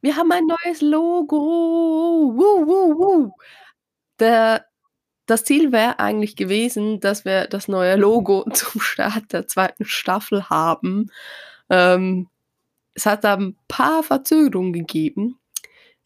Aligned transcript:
Wir 0.00 0.16
haben 0.16 0.30
ein 0.32 0.44
neues 0.46 0.80
Logo. 0.80 1.36
Woo, 1.36 2.66
woo, 2.66 2.98
woo. 2.98 3.32
Der 4.20 4.64
das 5.28 5.44
Ziel 5.44 5.72
wäre 5.72 5.98
eigentlich 5.98 6.36
gewesen, 6.36 7.00
dass 7.00 7.26
wir 7.26 7.46
das 7.46 7.68
neue 7.68 7.96
Logo 7.96 8.44
zum 8.52 8.80
Start 8.80 9.32
der 9.32 9.46
zweiten 9.46 9.84
Staffel 9.84 10.48
haben. 10.48 11.10
Ähm, 11.68 12.28
es 12.94 13.06
hat 13.06 13.24
da 13.24 13.34
ein 13.34 13.56
paar 13.68 14.02
Verzögerungen 14.02 14.72
gegeben. 14.72 15.38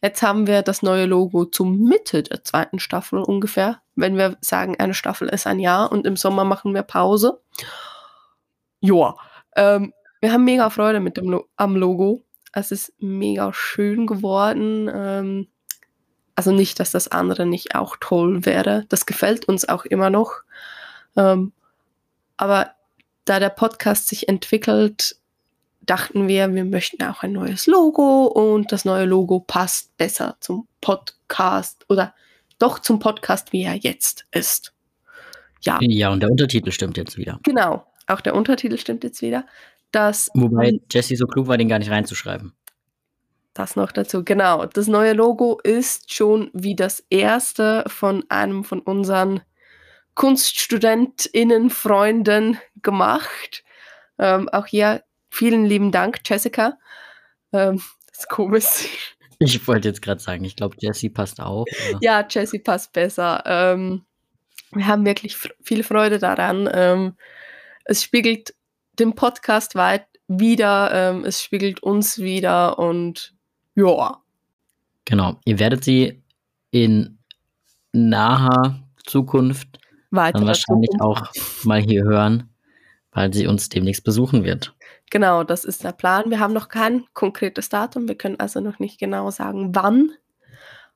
Jetzt 0.01 0.21
haben 0.21 0.45
wir 0.47 0.61
das 0.61 0.81
neue 0.81 1.05
Logo 1.05 1.45
zum 1.45 1.79
Mitte 1.83 2.23
der 2.23 2.43
zweiten 2.43 2.79
Staffel 2.79 3.19
ungefähr. 3.19 3.81
Wenn 3.95 4.17
wir 4.17 4.37
sagen, 4.41 4.75
eine 4.77 4.93
Staffel 4.93 5.29
ist 5.29 5.47
ein 5.47 5.59
Jahr 5.59 5.91
und 5.91 6.05
im 6.05 6.17
Sommer 6.17 6.43
machen 6.43 6.73
wir 6.73 6.83
Pause. 6.83 7.39
Joa. 8.81 9.17
Ähm, 9.55 9.93
wir 10.19 10.33
haben 10.33 10.43
mega 10.43 10.69
Freude 10.69 10.99
mit 10.99 11.15
dem 11.15 11.29
Lo 11.29 11.45
am 11.55 11.77
Logo. 11.77 12.25
Es 12.53 12.71
ist 12.71 12.93
mega 12.99 13.51
schön 13.53 14.07
geworden. 14.07 14.89
Ähm, 14.93 15.47
also 16.35 16.51
nicht, 16.51 16.79
dass 16.79 16.91
das 16.91 17.09
andere 17.09 17.45
nicht 17.45 17.75
auch 17.75 17.97
toll 17.99 18.45
wäre. 18.45 18.85
Das 18.89 19.05
gefällt 19.05 19.45
uns 19.45 19.67
auch 19.67 19.85
immer 19.85 20.09
noch. 20.09 20.33
Ähm, 21.15 21.51
aber 22.37 22.71
da 23.25 23.39
der 23.39 23.49
Podcast 23.49 24.07
sich 24.07 24.27
entwickelt, 24.29 25.17
dachten 25.81 26.27
wir, 26.27 26.53
wir 26.53 26.65
möchten 26.65 27.03
auch 27.03 27.23
ein 27.23 27.33
neues 27.33 27.67
Logo 27.67 28.25
und 28.25 28.71
das 28.71 28.85
neue 28.85 29.05
Logo 29.05 29.39
passt 29.39 29.95
besser 29.97 30.37
zum 30.39 30.67
Podcast 30.81 31.85
oder 31.89 32.13
doch 32.59 32.79
zum 32.79 32.99
Podcast, 32.99 33.51
wie 33.53 33.63
er 33.63 33.75
jetzt 33.75 34.25
ist. 34.31 34.73
Ja. 35.61 35.77
Ja, 35.81 36.11
und 36.11 36.21
der 36.21 36.29
Untertitel 36.29 36.71
stimmt 36.71 36.97
jetzt 36.97 37.17
wieder. 37.17 37.39
Genau, 37.43 37.85
auch 38.07 38.21
der 38.21 38.35
Untertitel 38.35 38.77
stimmt 38.77 39.03
jetzt 39.03 39.21
wieder. 39.21 39.45
Das, 39.93 40.29
Wobei 40.33 40.79
Jesse 40.91 41.15
so 41.15 41.27
klug 41.27 41.47
war, 41.47 41.57
den 41.57 41.69
gar 41.69 41.77
nicht 41.77 41.91
reinzuschreiben. 41.91 42.51
Das 43.53 43.75
noch 43.75 43.91
dazu, 43.91 44.25
genau. 44.25 44.65
Das 44.65 44.87
neue 44.87 45.13
Logo 45.13 45.59
ist 45.63 46.11
schon 46.11 46.49
wie 46.53 46.75
das 46.75 47.05
erste 47.11 47.83
von 47.87 48.25
einem 48.27 48.63
von 48.63 48.79
unseren 48.79 49.41
KunststudentInnen, 50.15 51.69
Freunden 51.69 52.57
gemacht. 52.81 53.63
Ähm, 54.17 54.49
auch 54.49 54.65
hier 54.65 55.03
vielen 55.29 55.65
lieben 55.65 55.91
Dank, 55.91 56.21
Jessica. 56.25 56.79
Ähm, 57.51 57.81
das 58.09 58.19
ist 58.19 58.29
komisch. 58.29 58.65
Ich 59.39 59.67
wollte 59.67 59.89
jetzt 59.89 60.01
gerade 60.01 60.21
sagen, 60.21 60.45
ich 60.45 60.55
glaube, 60.55 60.77
Jessie 60.79 61.09
passt 61.09 61.41
auch. 61.41 61.65
Oder? 61.89 61.99
Ja, 61.99 62.25
Jessie 62.29 62.59
passt 62.59 62.93
besser. 62.93 63.43
Ähm, 63.45 64.05
wir 64.71 64.87
haben 64.87 65.05
wirklich 65.05 65.35
viel 65.61 65.83
Freude 65.83 66.17
daran. 66.17 66.69
Ähm, 66.71 67.17
es 67.83 68.01
spiegelt 68.03 68.53
den 68.99 69.13
Podcast 69.15 69.75
weit 69.75 70.05
wieder, 70.27 70.91
ähm, 70.93 71.25
es 71.25 71.41
spiegelt 71.41 71.81
uns 71.83 72.19
wieder 72.19 72.79
und 72.79 73.33
ja. 73.75 74.21
Genau. 75.05 75.35
Ihr 75.45 75.59
werdet 75.59 75.83
sie 75.83 76.23
in 76.71 77.17
naher 77.91 78.79
Zukunft 79.05 79.79
Weiter 80.11 80.39
dann 80.39 80.47
wahrscheinlich 80.47 80.91
Zukunft. 80.91 81.33
auch 81.33 81.65
mal 81.65 81.81
hier 81.81 82.03
hören, 82.03 82.49
weil 83.11 83.33
sie 83.33 83.47
uns 83.47 83.69
demnächst 83.69 84.03
besuchen 84.03 84.43
wird. 84.43 84.73
Genau, 85.11 85.43
das 85.43 85.65
ist 85.65 85.83
der 85.83 85.91
Plan. 85.91 86.29
Wir 86.29 86.39
haben 86.39 86.53
noch 86.53 86.69
kein 86.69 87.05
konkretes 87.13 87.69
Datum. 87.69 88.07
Wir 88.07 88.15
können 88.15 88.39
also 88.39 88.59
noch 88.61 88.79
nicht 88.79 88.99
genau 88.99 89.29
sagen, 89.29 89.75
wann. 89.75 90.11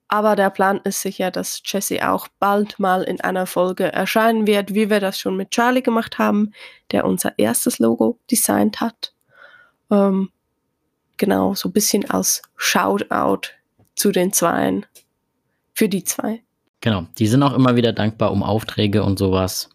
Aber 0.10 0.36
der 0.36 0.50
Plan 0.50 0.80
ist 0.84 1.02
sicher, 1.02 1.32
dass 1.32 1.62
Jesse 1.66 2.10
auch 2.10 2.28
bald 2.40 2.80
mal 2.80 3.04
in 3.04 3.20
einer 3.20 3.46
Folge 3.46 3.92
erscheinen 3.92 4.48
wird, 4.48 4.74
wie 4.74 4.90
wir 4.90 5.00
das 5.00 5.20
schon 5.20 5.36
mit 5.36 5.52
Charlie 5.52 5.82
gemacht 5.82 6.18
haben, 6.18 6.54
der 6.92 7.06
unser 7.06 7.38
erstes 7.38 7.80
Logo 7.80 8.18
designt 8.32 8.80
hat. 8.80 9.14
Ähm, 9.92 10.30
genau, 11.18 11.56
so 11.56 11.70
ein 11.70 11.74
bisschen 11.74 12.10
als 12.10 12.42
Shoutout 12.56 13.50
zu 13.96 14.12
den 14.12 14.32
Zweien. 14.32 14.86
Für 15.74 15.90
die 15.90 16.04
zwei. 16.04 16.42
Genau, 16.82 17.06
die 17.18 17.28
sind 17.28 17.44
auch 17.44 17.54
immer 17.54 17.76
wieder 17.76 17.92
dankbar 17.92 18.32
um 18.32 18.44
Aufträge 18.44 19.04
und 19.04 19.20
sowas. 19.20 19.70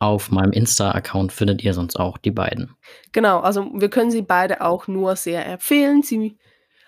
Auf 0.00 0.30
meinem 0.30 0.52
Insta-Account 0.52 1.32
findet 1.32 1.64
ihr 1.64 1.74
sonst 1.74 1.96
auch 1.96 2.18
die 2.18 2.30
beiden. 2.30 2.76
Genau, 3.12 3.40
also 3.40 3.68
wir 3.74 3.88
können 3.88 4.10
sie 4.10 4.22
beide 4.22 4.60
auch 4.60 4.86
nur 4.86 5.16
sehr 5.16 5.44
empfehlen. 5.46 6.02
Sie 6.02 6.36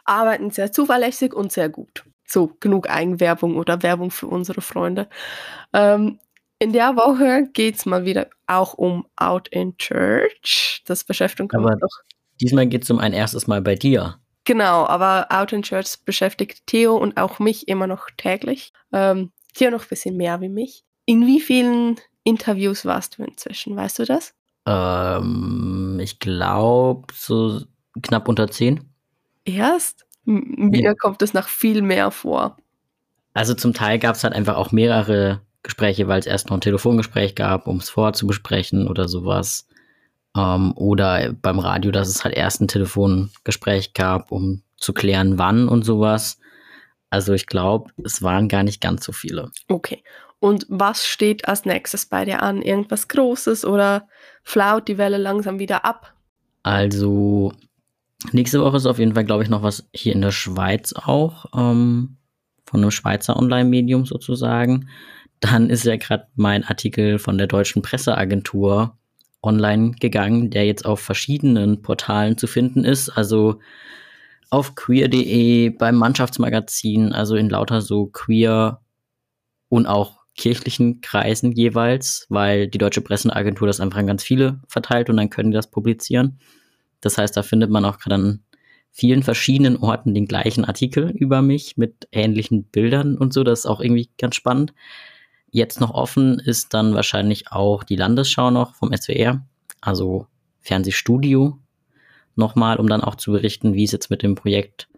arbeiten 0.05 0.51
sehr 0.51 0.71
zuverlässig 0.71 1.35
und 1.35 1.51
sehr 1.51 1.69
gut. 1.69 2.05
So, 2.31 2.53
genug 2.61 2.89
Eigenwerbung 2.89 3.57
oder 3.57 3.83
Werbung 3.83 4.11
für 4.13 4.29
unsere 4.29 4.61
Freunde. 4.61 5.09
Ähm, 5.73 6.21
in 6.61 6.73
der 6.73 6.95
Woche 6.95 7.49
geht 7.53 7.77
es 7.77 7.87
mal 7.87 8.05
wieder 8.05 8.29
auch 8.47 8.75
um 8.75 9.07
Out 9.17 9.49
in 9.49 9.77
Church. 9.79 10.83
Das 10.87 11.05
beschäftigt 11.05 11.53
uns 11.53 11.81
doch 11.81 11.89
Diesmal 12.41 12.67
geht 12.67 12.85
es 12.85 12.91
um 12.91 12.99
ein 12.99 13.13
erstes 13.13 13.47
Mal 13.47 13.61
bei 13.61 13.75
dir. 13.75 14.19
Genau, 14.45 14.87
aber 14.87 15.27
Out 15.31 15.53
in 15.53 15.63
Church 15.63 15.97
beschäftigt 16.05 16.67
Theo 16.67 16.97
und 16.97 17.17
auch 17.17 17.39
mich 17.39 17.69
immer 17.69 17.87
noch 17.87 18.09
täglich. 18.17 18.73
Ähm, 18.93 19.33
Theo 19.55 19.71
noch 19.71 19.83
ein 19.83 19.89
bisschen 19.89 20.17
mehr 20.17 20.41
wie 20.41 20.49
mich. 20.49 20.85
In 21.07 21.27
wie 21.27 21.41
vielen 21.41 21.97
Interviews 22.25 22.85
warst 22.85 23.19
du 23.19 23.25
inzwischen? 23.25 23.77
Weißt 23.77 23.99
du 23.99 24.05
das? 24.05 24.35
Ähm, 24.67 25.99
ich 26.01 26.19
glaube 26.19 27.13
so 27.13 27.63
knapp 28.03 28.29
unter 28.29 28.51
zehn. 28.51 28.81
Erst? 29.45 30.07
Mir 30.25 30.95
kommt 30.95 31.23
es 31.23 31.35
nach 31.35 31.49
viel 31.49 31.83
mehr 31.83 32.11
vor. 32.11 32.57
Also 33.35 33.55
zum 33.55 33.73
Teil 33.73 33.99
gab 33.99 34.17
es 34.17 34.25
halt 34.25 34.35
einfach 34.35 34.57
auch 34.57 34.73
mehrere 34.73 35.41
Gespräche, 35.63 36.09
weil 36.09 36.21
es 36.21 36.27
erst 36.27 36.49
noch 36.49 36.57
ein 36.57 36.63
Telefongespräch 36.63 37.35
gab, 37.35 37.67
um 37.67 37.79
es 37.79 37.91
vorzubesprechen 37.91 38.89
oder 38.89 39.09
sowas. 39.09 39.67
Ähm, 40.37 40.73
oder 40.77 41.33
beim 41.33 41.59
Radio, 41.59 41.91
dass 41.91 42.09
es 42.09 42.25
halt 42.25 42.35
erst 42.35 42.61
ein 42.61 42.69
Telefongespräch 42.69 43.95
gab, 43.95 44.33
um 44.33 44.63
zu 44.77 44.93
klären, 44.93 45.39
wann 45.39 45.69
und 45.69 45.85
sowas. 45.85 46.39
Also 47.11 47.33
ich 47.33 47.47
glaube, 47.47 47.91
es 48.05 48.23
waren 48.23 48.49
gar 48.49 48.63
nicht 48.63 48.81
ganz 48.81 49.05
so 49.05 49.13
viele. 49.13 49.51
Okay. 49.69 50.03
Und 50.39 50.65
was 50.69 51.07
steht 51.07 51.47
als 51.47 51.67
nächstes 51.67 52.07
bei 52.07 52.25
dir 52.25 52.43
an? 52.43 52.63
Irgendwas 52.63 53.09
Großes 53.09 53.65
oder 53.65 54.09
flaut 54.43 54.89
die 54.89 54.97
Welle 54.97 55.19
langsam 55.19 55.59
wieder 55.59 55.85
ab? 55.85 56.15
Also 56.63 57.53
nächste 58.33 58.61
Woche 58.61 58.77
ist 58.77 58.87
auf 58.87 58.99
jeden 58.99 59.15
Fall, 59.15 59.25
glaube 59.25 59.43
ich, 59.43 59.49
noch 59.49 59.63
was 59.63 59.89
hier 59.95 60.13
in 60.13 60.21
der 60.21 60.31
Schweiz 60.31 60.93
auch, 60.93 61.47
ähm, 61.57 62.17
von 62.65 62.81
einem 62.81 62.91
Schweizer 62.91 63.37
Online-Medium 63.37 64.07
sozusagen. 64.07 64.89
Dann 65.41 65.71
ist 65.71 65.85
ja 65.85 65.97
gerade 65.97 66.29
mein 66.35 66.65
Artikel 66.65 67.19
von 67.19 67.39
der 67.39 67.47
deutschen 67.47 67.83
Presseagentur 67.83 68.97
online 69.43 69.93
gegangen, 69.93 70.51
der 70.51 70.67
jetzt 70.67 70.85
auf 70.85 71.01
verschiedenen 71.01 71.83
Portalen 71.83 72.37
zu 72.37 72.47
finden 72.47 72.85
ist. 72.85 73.09
Also 73.09 73.61
auf 74.51 74.75
queer.de, 74.75 75.71
beim 75.71 75.97
Mannschaftsmagazin, 75.97 77.13
also 77.13 77.37
in 77.37 77.49
lauter 77.49 77.81
so 77.81 78.07
queer 78.07 78.81
und 79.69 79.87
auch 79.87 80.21
kirchlichen 80.37 81.01
Kreisen 81.01 81.53
jeweils, 81.53 82.27
weil 82.29 82.69
die 82.69 82.79
Deutsche 82.79 83.01
Presseagentur 83.01 83.67
das 83.67 83.81
einfach 83.81 83.99
an 83.99 84.07
ganz 84.07 84.23
viele 84.23 84.61
verteilt 84.69 85.11
und 85.11 85.17
dann 85.17 85.31
können 85.31 85.51
die 85.51 85.57
das 85.57 85.71
publizieren. 85.71 86.39
Das 87.01 87.19
heißt, 87.19 87.37
da 87.37 87.43
findet 87.43 87.71
man 87.71 87.85
auch 87.85 87.99
gerade 87.99 88.15
an 88.17 88.45
vielen 88.91 89.23
verschiedenen 89.23 89.77
Orten 89.77 90.15
den 90.15 90.27
gleichen 90.27 90.65
Artikel 90.65 91.11
über 91.11 91.43
mich 91.43 91.77
mit 91.77 92.09
ähnlichen 92.13 92.65
Bildern 92.65 93.17
und 93.17 93.33
so. 93.33 93.45
Das 93.45 93.61
ist 93.61 93.67
auch 93.67 93.81
irgendwie 93.81 94.11
ganz 94.19 94.35
spannend. 94.35 94.75
Jetzt 95.51 95.81
noch 95.81 95.93
offen 95.93 96.39
ist 96.39 96.75
dann 96.75 96.95
wahrscheinlich 96.95 97.51
auch 97.51 97.83
die 97.83 97.97
Landesschau 97.97 98.51
noch 98.51 98.75
vom 98.75 98.93
SWR, 98.95 99.45
also 99.81 100.27
Fernsehstudio 100.61 101.59
nochmal, 102.37 102.77
um 102.77 102.89
dann 102.89 103.03
auch 103.03 103.17
zu 103.17 103.33
berichten, 103.33 103.75
wie 103.75 103.85
es 103.85 103.93
jetzt 103.93 104.11
mit 104.11 104.23
dem 104.23 104.35
Projekt 104.35 104.89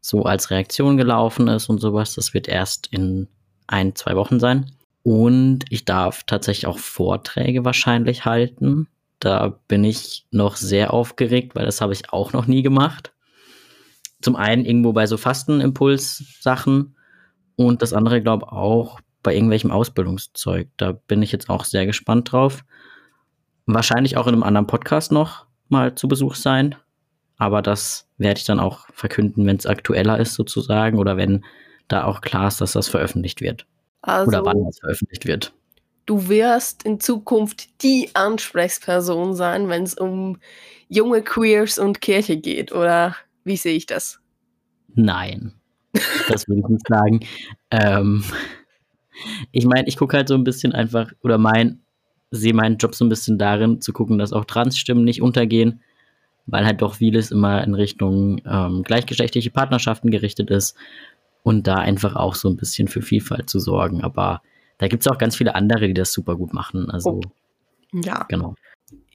so 0.00 0.24
als 0.24 0.50
Reaktion 0.50 0.96
gelaufen 0.96 1.48
ist 1.48 1.68
und 1.68 1.80
sowas. 1.80 2.14
Das 2.14 2.34
wird 2.34 2.48
erst 2.48 2.88
in 2.88 3.28
ein, 3.66 3.94
zwei 3.94 4.16
Wochen 4.16 4.40
sein. 4.40 4.72
Und 5.02 5.64
ich 5.70 5.84
darf 5.84 6.24
tatsächlich 6.24 6.66
auch 6.66 6.78
Vorträge 6.78 7.64
wahrscheinlich 7.64 8.24
halten. 8.24 8.88
Da 9.20 9.60
bin 9.68 9.84
ich 9.84 10.26
noch 10.30 10.56
sehr 10.56 10.92
aufgeregt, 10.92 11.54
weil 11.54 11.66
das 11.66 11.80
habe 11.80 11.92
ich 11.92 12.12
auch 12.12 12.32
noch 12.32 12.46
nie 12.46 12.62
gemacht. 12.62 13.12
Zum 14.22 14.36
einen 14.36 14.64
irgendwo 14.64 14.92
bei 14.92 15.06
so 15.06 15.16
Fastenimpuls-Sachen 15.16 16.96
und 17.56 17.82
das 17.82 17.92
andere, 17.92 18.22
glaube 18.22 18.46
ich, 18.46 18.52
auch 18.52 19.00
bei 19.22 19.34
irgendwelchem 19.34 19.70
Ausbildungszeug. 19.70 20.68
Da 20.76 20.92
bin 20.92 21.22
ich 21.22 21.32
jetzt 21.32 21.50
auch 21.50 21.64
sehr 21.64 21.86
gespannt 21.86 22.32
drauf. 22.32 22.64
Wahrscheinlich 23.66 24.16
auch 24.16 24.26
in 24.26 24.34
einem 24.34 24.42
anderen 24.42 24.66
Podcast 24.66 25.12
noch 25.12 25.46
mal 25.68 25.94
zu 25.94 26.08
Besuch 26.08 26.34
sein. 26.34 26.74
Aber 27.36 27.62
das 27.62 28.08
werde 28.18 28.38
ich 28.38 28.44
dann 28.44 28.60
auch 28.60 28.86
verkünden, 28.92 29.46
wenn 29.46 29.56
es 29.56 29.66
aktueller 29.66 30.18
ist 30.18 30.34
sozusagen 30.34 30.98
oder 30.98 31.16
wenn 31.16 31.44
da 31.88 32.04
auch 32.04 32.20
klar 32.20 32.48
ist, 32.48 32.60
dass 32.60 32.72
das 32.72 32.88
veröffentlicht 32.88 33.40
wird. 33.40 33.66
Also, 34.02 34.28
oder 34.28 34.44
wann 34.44 34.64
das 34.64 34.78
veröffentlicht 34.78 35.26
wird. 35.26 35.52
Du 36.06 36.28
wirst 36.28 36.82
in 36.84 37.00
Zukunft 37.00 37.82
die 37.82 38.10
Ansprechperson 38.14 39.34
sein, 39.34 39.68
wenn 39.68 39.84
es 39.84 39.94
um 39.94 40.38
junge 40.88 41.22
Queers 41.22 41.78
und 41.78 42.00
Kirche 42.00 42.36
geht, 42.36 42.72
oder 42.72 43.16
wie 43.44 43.56
sehe 43.56 43.76
ich 43.76 43.86
das? 43.86 44.20
Nein, 44.94 45.52
das 46.28 46.48
würde 46.48 46.62
ich 46.62 46.68
nicht 46.68 46.88
sagen. 46.88 47.20
Ähm, 47.70 48.24
ich 49.52 49.66
meine, 49.66 49.86
ich 49.86 49.96
gucke 49.96 50.16
halt 50.16 50.28
so 50.28 50.34
ein 50.34 50.44
bisschen 50.44 50.72
einfach, 50.72 51.12
oder 51.22 51.38
mein, 51.38 51.80
sehe 52.30 52.54
meinen 52.54 52.78
Job 52.78 52.94
so 52.94 53.04
ein 53.04 53.08
bisschen 53.08 53.38
darin, 53.38 53.80
zu 53.80 53.92
gucken, 53.92 54.18
dass 54.18 54.32
auch 54.32 54.44
Transstimmen 54.44 55.04
nicht 55.04 55.22
untergehen, 55.22 55.80
weil 56.46 56.64
halt 56.64 56.82
doch 56.82 56.94
vieles 56.94 57.30
immer 57.30 57.62
in 57.62 57.74
Richtung 57.74 58.40
ähm, 58.46 58.82
gleichgeschlechtliche 58.82 59.50
Partnerschaften 59.50 60.10
gerichtet 60.10 60.50
ist 60.50 60.76
und 61.42 61.66
da 61.66 61.76
einfach 61.76 62.16
auch 62.16 62.34
so 62.34 62.48
ein 62.48 62.56
bisschen 62.56 62.88
für 62.88 63.02
Vielfalt 63.02 63.48
zu 63.48 63.60
sorgen. 63.60 64.02
Aber 64.02 64.42
da 64.80 64.88
gibt 64.88 65.02
es 65.02 65.12
auch 65.12 65.18
ganz 65.18 65.36
viele 65.36 65.54
andere, 65.54 65.86
die 65.86 65.94
das 65.94 66.10
super 66.10 66.36
gut 66.36 66.54
machen. 66.54 66.90
Also, 66.90 67.20
oh. 67.20 67.20
ja. 67.92 68.24
Genau. 68.28 68.54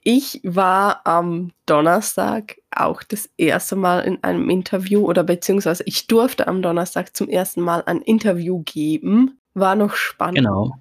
Ich 0.03 0.39
war 0.43 1.01
am 1.07 1.53
Donnerstag 1.65 2.57
auch 2.69 3.01
das 3.01 3.27
erste 3.37 3.75
Mal 3.75 4.01
in 4.01 4.23
einem 4.23 4.51
Interview 4.51 5.03
oder 5.03 5.23
beziehungsweise 5.23 5.81
ich 5.87 6.05
durfte 6.05 6.47
am 6.47 6.61
Donnerstag 6.61 7.15
zum 7.15 7.27
ersten 7.27 7.61
Mal 7.61 7.81
ein 7.87 8.01
Interview 8.01 8.61
geben. 8.63 9.39
War 9.55 9.75
noch 9.75 9.95
spannend. 9.95 10.37
Genau. 10.37 10.77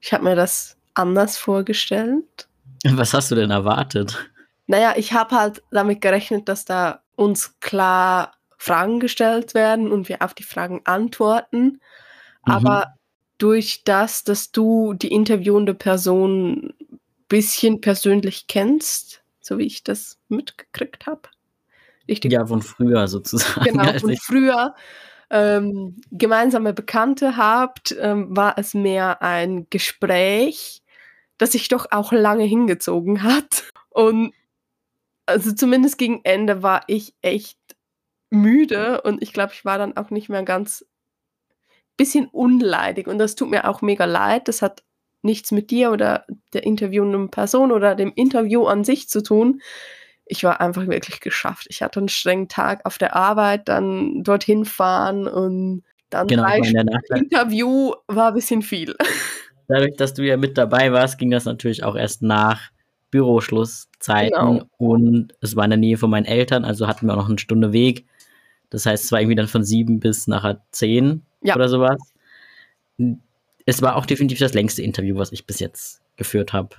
Ich 0.00 0.14
habe 0.14 0.24
mir 0.24 0.36
das 0.36 0.78
anders 0.94 1.36
vorgestellt. 1.36 2.48
Was 2.86 3.12
hast 3.12 3.30
du 3.30 3.34
denn 3.34 3.50
erwartet? 3.50 4.30
Naja, 4.66 4.94
ich 4.96 5.12
habe 5.12 5.36
halt 5.36 5.62
damit 5.70 6.00
gerechnet, 6.00 6.48
dass 6.48 6.64
da 6.64 7.02
uns 7.14 7.60
klar 7.60 8.32
Fragen 8.56 9.00
gestellt 9.00 9.52
werden 9.52 9.92
und 9.92 10.08
wir 10.08 10.22
auf 10.22 10.32
die 10.32 10.44
Fragen 10.44 10.80
antworten. 10.84 11.64
Mhm. 11.64 11.80
Aber 12.44 12.94
durch 13.38 13.82
das, 13.84 14.24
dass 14.24 14.52
du 14.52 14.94
die 14.94 15.12
interviewende 15.12 15.74
Person 15.74 16.74
bisschen 17.28 17.80
persönlich 17.80 18.46
kennst, 18.46 19.22
so 19.40 19.58
wie 19.58 19.66
ich 19.66 19.84
das 19.84 20.18
mitgekriegt 20.28 21.06
habe. 21.06 21.22
Ja, 22.06 22.46
von 22.46 22.62
früher 22.62 23.06
sozusagen. 23.06 23.64
Genau, 23.64 23.98
von 23.98 24.16
früher 24.16 24.74
ähm, 25.30 26.00
gemeinsame 26.10 26.72
Bekannte 26.72 27.36
habt, 27.36 27.94
ähm, 28.00 28.34
war 28.34 28.56
es 28.58 28.74
mehr 28.74 29.22
ein 29.22 29.66
Gespräch, 29.68 30.82
das 31.36 31.52
sich 31.52 31.68
doch 31.68 31.86
auch 31.90 32.12
lange 32.12 32.44
hingezogen 32.44 33.22
hat. 33.22 33.64
Und 33.90 34.32
also 35.26 35.52
zumindest 35.52 35.98
gegen 35.98 36.20
Ende 36.24 36.62
war 36.62 36.82
ich 36.86 37.14
echt 37.20 37.58
müde 38.30 39.02
und 39.02 39.22
ich 39.22 39.32
glaube, 39.32 39.52
ich 39.52 39.64
war 39.64 39.78
dann 39.78 39.96
auch 39.96 40.10
nicht 40.10 40.28
mehr 40.28 40.42
ganz 40.42 40.84
bisschen 41.98 42.26
unleidig 42.26 43.06
und 43.06 43.18
das 43.18 43.34
tut 43.34 43.50
mir 43.50 43.68
auch 43.68 43.82
mega 43.82 44.06
leid. 44.06 44.48
Das 44.48 44.62
hat 44.62 44.82
nichts 45.22 45.52
mit 45.52 45.70
dir 45.70 45.90
oder 45.90 46.24
der 46.54 46.64
interviewenden 46.64 47.30
Person 47.30 47.72
oder 47.72 47.94
dem 47.94 48.12
Interview 48.14 48.64
an 48.64 48.84
sich 48.84 49.08
zu 49.08 49.22
tun. 49.22 49.60
Ich 50.24 50.44
war 50.44 50.60
einfach 50.60 50.86
wirklich 50.86 51.20
geschafft. 51.20 51.66
Ich 51.68 51.82
hatte 51.82 52.00
einen 52.00 52.08
strengen 52.08 52.48
Tag 52.48 52.86
auf 52.86 52.98
der 52.98 53.16
Arbeit, 53.16 53.68
dann 53.68 54.22
dorthin 54.22 54.64
fahren 54.64 55.26
und 55.26 55.82
dann 56.10 56.26
genau, 56.26 56.44
drei 56.44 56.60
Interview 57.16 57.92
war 58.06 58.28
ein 58.28 58.34
bisschen 58.34 58.62
viel. 58.62 58.94
Dadurch, 59.68 59.96
dass 59.96 60.14
du 60.14 60.22
ja 60.22 60.38
mit 60.38 60.56
dabei 60.56 60.92
warst, 60.92 61.18
ging 61.18 61.30
das 61.30 61.44
natürlich 61.44 61.84
auch 61.84 61.94
erst 61.94 62.22
nach 62.22 62.70
Büroschlusszeiten 63.10 64.30
genau. 64.30 64.64
und 64.78 65.34
es 65.40 65.56
war 65.56 65.64
in 65.64 65.70
der 65.70 65.78
Nähe 65.78 65.98
von 65.98 66.10
meinen 66.10 66.24
Eltern, 66.24 66.64
also 66.64 66.86
hatten 66.86 67.06
wir 67.06 67.14
auch 67.14 67.18
noch 67.18 67.28
eine 67.28 67.38
Stunde 67.38 67.72
Weg. 67.72 68.06
Das 68.70 68.86
heißt, 68.86 69.04
es 69.04 69.12
war 69.12 69.20
irgendwie 69.20 69.36
dann 69.36 69.48
von 69.48 69.64
sieben 69.64 69.98
bis 70.00 70.26
nachher 70.26 70.62
zehn 70.72 71.26
ja. 71.42 71.54
oder 71.54 71.68
sowas 71.68 71.98
es 73.68 73.82
war 73.82 73.96
auch 73.96 74.06
definitiv 74.06 74.38
das 74.38 74.54
längste 74.54 74.80
Interview, 74.80 75.18
was 75.18 75.30
ich 75.30 75.46
bis 75.46 75.60
jetzt 75.60 76.00
geführt 76.16 76.54
habe. 76.54 76.70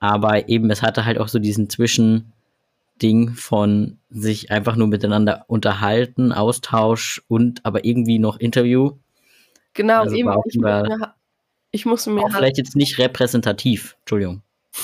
Aber 0.00 0.50
eben, 0.50 0.70
es 0.70 0.82
hatte 0.82 1.06
halt 1.06 1.16
auch 1.16 1.28
so 1.28 1.38
diesen 1.38 1.70
Zwischending 1.70 3.30
von 3.34 3.98
sich 4.10 4.50
einfach 4.50 4.76
nur 4.76 4.86
miteinander 4.86 5.46
unterhalten, 5.48 6.32
Austausch 6.32 7.22
und 7.26 7.64
aber 7.64 7.86
irgendwie 7.86 8.18
noch 8.18 8.38
Interview. 8.38 8.98
Genau, 9.72 10.00
also 10.02 10.14
eben. 10.14 10.30
Ich, 10.44 10.56
über, 10.56 10.82
mir, 10.82 11.14
ich 11.70 11.86
musste 11.86 12.10
mir 12.10 12.20
auch 12.20 12.24
halt 12.24 12.36
vielleicht 12.36 12.58
jetzt 12.58 12.76
nicht 12.76 12.98
repräsentativ, 12.98 13.96
Entschuldigung. 14.00 14.42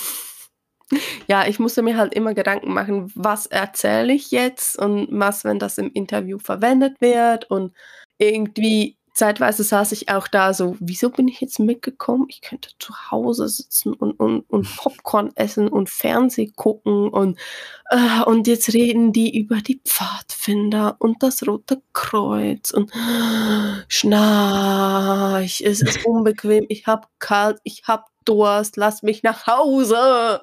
Ja, 1.29 1.49
ich 1.49 1.59
musste 1.59 1.83
mir 1.83 1.97
halt 1.97 2.15
immer 2.15 2.33
Gedanken 2.33 2.73
machen, 2.73 3.11
was 3.17 3.47
erzähle 3.47 4.13
ich 4.13 4.31
jetzt 4.31 4.79
und 4.79 5.09
was, 5.11 5.43
wenn 5.43 5.59
das 5.59 5.79
im 5.79 5.91
Interview 5.91 6.39
verwendet 6.39 7.01
wird 7.01 7.51
und 7.51 7.73
irgendwie 8.19 8.97
zeitweise 9.17 9.65
saß 9.65 9.93
ich 9.93 10.11
auch 10.11 10.29
da 10.29 10.53
so, 10.53 10.77
wieso 10.79 11.09
bin 11.11 11.27
ich 11.27 11.41
jetzt 11.41 11.59
mitgekommen? 11.59 12.27
Ich 12.29 12.43
könnte 12.43 12.69
zu 12.79 12.93
Hause 13.11 13.49
sitzen 13.49 13.95
und, 13.95 14.13
und, 14.13 14.41
und 14.51 14.69
Popcorn 14.77 15.33
essen 15.35 15.69
und 15.69 15.89
Fernseh 15.89 16.53
gucken 16.55 17.09
und, 17.09 17.39
äh, 17.91 18.23
und 18.25 18.47
jetzt 18.47 18.73
reden 18.75 19.13
die 19.13 19.37
über 19.37 19.57
die 19.57 19.81
Pfadfinder 19.85 20.97
und 20.99 21.23
das 21.23 21.47
Rote 21.47 21.83
Kreuz 21.95 22.71
und 22.71 22.93
äh, 22.95 23.85
schnarch, 23.89 25.63
es 25.63 25.81
ist 25.83 26.05
unbequem, 26.07 26.67
ich 26.69 26.87
hab 26.87 27.09
kalt, 27.19 27.59
ich 27.65 27.85
hab 27.87 28.07
Durst, 28.27 28.77
lass 28.77 29.03
mich 29.03 29.23
nach 29.23 29.47
Hause. 29.47 30.43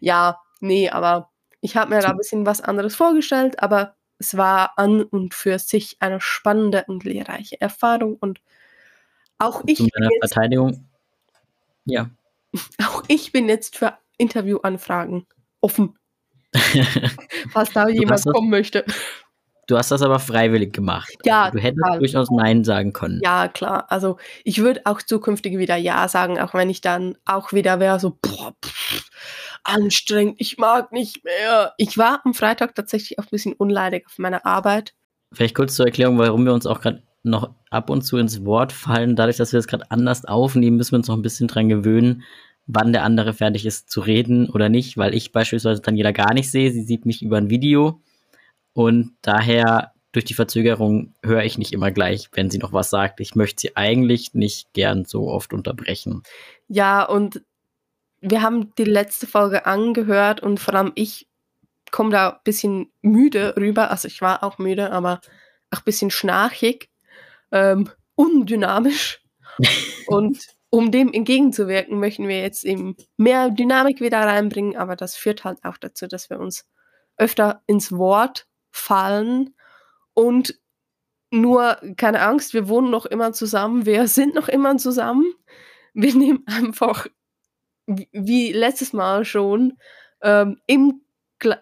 Ja, 0.00 0.38
nee, 0.60 0.90
aber 0.90 1.30
ich 1.60 1.76
habe 1.76 1.94
mir 1.94 2.00
da 2.00 2.10
ein 2.10 2.16
bisschen 2.16 2.46
was 2.46 2.60
anderes 2.60 2.94
vorgestellt, 2.94 3.62
aber 3.62 3.96
es 4.20 4.36
war 4.36 4.78
an 4.78 5.02
und 5.02 5.34
für 5.34 5.58
sich 5.58 5.96
eine 6.00 6.20
spannende 6.20 6.84
und 6.86 7.04
lehrreiche 7.04 7.60
Erfahrung 7.60 8.16
und 8.16 8.40
auch 9.38 9.62
ich. 9.66 9.78
Zu 9.78 9.88
meiner 9.98 10.10
Verteidigung. 10.20 10.86
Ja. 11.86 12.10
Auch 12.84 13.02
ich 13.08 13.32
bin 13.32 13.48
jetzt 13.48 13.76
für 13.76 13.96
Interviewanfragen 14.18 15.26
offen. 15.60 15.98
falls 17.50 17.72
da 17.72 17.88
jemand 17.88 18.24
kommen 18.24 18.50
möchte. 18.50 18.84
Du 19.66 19.78
hast 19.78 19.90
das 19.90 20.02
aber 20.02 20.18
freiwillig 20.18 20.72
gemacht. 20.72 21.12
Ja. 21.24 21.44
Also 21.44 21.58
du 21.58 21.62
hättest 21.62 21.84
klar. 21.84 21.98
durchaus 21.98 22.30
Nein 22.30 22.64
sagen 22.64 22.92
können. 22.92 23.20
Ja, 23.22 23.48
klar. 23.48 23.86
Also 23.88 24.16
ich 24.44 24.58
würde 24.58 24.82
auch 24.84 25.00
zukünftig 25.02 25.58
wieder 25.58 25.76
Ja 25.76 26.08
sagen, 26.08 26.40
auch 26.40 26.54
wenn 26.54 26.70
ich 26.70 26.80
dann 26.80 27.16
auch 27.24 27.52
wieder 27.52 27.78
wäre 27.78 28.00
so, 28.00 28.18
boah, 28.20 28.52
pff, 28.64 29.08
anstrengend, 29.64 30.36
ich 30.38 30.58
mag 30.58 30.92
nicht 30.92 31.24
mehr. 31.24 31.74
Ich 31.76 31.96
war 31.98 32.20
am 32.24 32.34
Freitag 32.34 32.74
tatsächlich 32.74 33.18
auch 33.18 33.24
ein 33.24 33.30
bisschen 33.30 33.52
unleidig 33.52 34.06
auf 34.06 34.18
meiner 34.18 34.44
Arbeit. 34.44 34.94
Vielleicht 35.32 35.54
kurz 35.54 35.76
zur 35.76 35.86
Erklärung, 35.86 36.18
warum 36.18 36.44
wir 36.44 36.52
uns 36.52 36.66
auch 36.66 36.80
gerade 36.80 37.02
noch 37.22 37.54
ab 37.70 37.90
und 37.90 38.02
zu 38.02 38.16
ins 38.16 38.44
Wort 38.44 38.72
fallen. 38.72 39.14
Dadurch, 39.14 39.36
dass 39.36 39.52
wir 39.52 39.58
das 39.58 39.68
gerade 39.68 39.90
anders 39.90 40.24
aufnehmen, 40.24 40.76
müssen 40.76 40.92
wir 40.92 40.98
uns 40.98 41.08
noch 41.08 41.16
ein 41.16 41.22
bisschen 41.22 41.48
dran 41.48 41.68
gewöhnen, 41.68 42.24
wann 42.66 42.92
der 42.92 43.04
andere 43.04 43.34
fertig 43.34 43.66
ist 43.66 43.90
zu 43.90 44.00
reden 44.00 44.48
oder 44.48 44.68
nicht, 44.68 44.96
weil 44.96 45.14
ich 45.14 45.32
beispielsweise 45.32 45.82
Daniela 45.82 46.12
gar 46.12 46.34
nicht 46.34 46.50
sehe. 46.50 46.72
Sie 46.72 46.82
sieht 46.82 47.06
mich 47.06 47.22
über 47.22 47.36
ein 47.36 47.50
Video 47.50 48.00
und 48.72 49.12
daher 49.22 49.92
durch 50.12 50.24
die 50.24 50.34
Verzögerung 50.34 51.14
höre 51.22 51.44
ich 51.44 51.58
nicht 51.58 51.72
immer 51.72 51.90
gleich, 51.90 52.28
wenn 52.32 52.50
sie 52.50 52.58
noch 52.58 52.72
was 52.72 52.90
sagt. 52.90 53.20
Ich 53.20 53.34
möchte 53.34 53.60
sie 53.60 53.76
eigentlich 53.76 54.34
nicht 54.34 54.72
gern 54.72 55.04
so 55.04 55.28
oft 55.28 55.52
unterbrechen. 55.52 56.22
Ja, 56.66 57.04
und 57.04 57.42
wir 58.20 58.42
haben 58.42 58.74
die 58.76 58.84
letzte 58.84 59.26
Folge 59.26 59.66
angehört 59.66 60.40
und 60.42 60.58
vor 60.58 60.74
allem 60.74 60.92
ich 60.94 61.28
komme 61.90 62.10
da 62.10 62.30
ein 62.30 62.40
bisschen 62.44 62.92
müde 63.02 63.54
rüber. 63.56 63.90
Also 63.90 64.08
ich 64.08 64.20
war 64.20 64.42
auch 64.42 64.58
müde, 64.58 64.92
aber 64.92 65.20
auch 65.70 65.78
ein 65.78 65.84
bisschen 65.84 66.10
schnarchig, 66.10 66.90
ähm, 67.52 67.88
undynamisch. 68.14 69.22
und 70.06 70.38
um 70.70 70.92
dem 70.92 71.12
entgegenzuwirken, 71.12 71.98
möchten 71.98 72.28
wir 72.28 72.40
jetzt 72.40 72.64
eben 72.64 72.96
mehr 73.16 73.50
Dynamik 73.50 74.00
wieder 74.00 74.20
reinbringen, 74.20 74.76
aber 74.76 74.94
das 74.94 75.16
führt 75.16 75.44
halt 75.44 75.58
auch 75.64 75.76
dazu, 75.76 76.06
dass 76.06 76.30
wir 76.30 76.38
uns 76.38 76.68
öfter 77.16 77.62
ins 77.66 77.92
Wort 77.92 78.46
fallen 78.70 79.54
und 80.14 80.58
nur, 81.30 81.76
keine 81.96 82.22
Angst, 82.22 82.54
wir 82.54 82.68
wohnen 82.68 82.90
noch 82.90 83.06
immer 83.06 83.32
zusammen, 83.32 83.86
wir 83.86 84.08
sind 84.08 84.34
noch 84.34 84.48
immer 84.48 84.76
zusammen. 84.76 85.32
Wir 85.92 86.14
nehmen 86.14 86.44
einfach 86.46 87.06
wie 87.86 88.52
letztes 88.52 88.92
Mal 88.92 89.24
schon, 89.24 89.78
ähm, 90.22 90.60
im, 90.66 91.02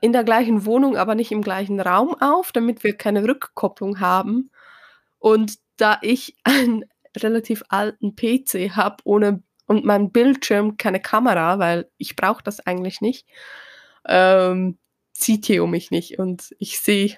in 0.00 0.12
der 0.12 0.24
gleichen 0.24 0.66
Wohnung, 0.66 0.96
aber 0.96 1.14
nicht 1.14 1.32
im 1.32 1.42
gleichen 1.42 1.80
Raum 1.80 2.14
auf, 2.20 2.52
damit 2.52 2.84
wir 2.84 2.96
keine 2.96 3.24
Rückkopplung 3.24 4.00
haben. 4.00 4.50
Und 5.18 5.58
da 5.76 5.98
ich 6.02 6.36
einen 6.44 6.84
relativ 7.16 7.62
alten 7.68 8.14
PC 8.16 8.76
habe 8.76 9.02
und 9.04 9.84
mein 9.84 10.12
Bildschirm 10.12 10.76
keine 10.76 11.00
Kamera, 11.00 11.58
weil 11.58 11.90
ich 11.96 12.16
brauche 12.16 12.42
das 12.42 12.60
eigentlich 12.60 13.00
nicht, 13.00 13.26
ähm, 14.06 14.78
sieht 15.20 15.46
Theo 15.46 15.66
mich 15.66 15.90
nicht 15.90 16.18
und 16.18 16.54
ich 16.58 16.80
sehe 16.80 17.16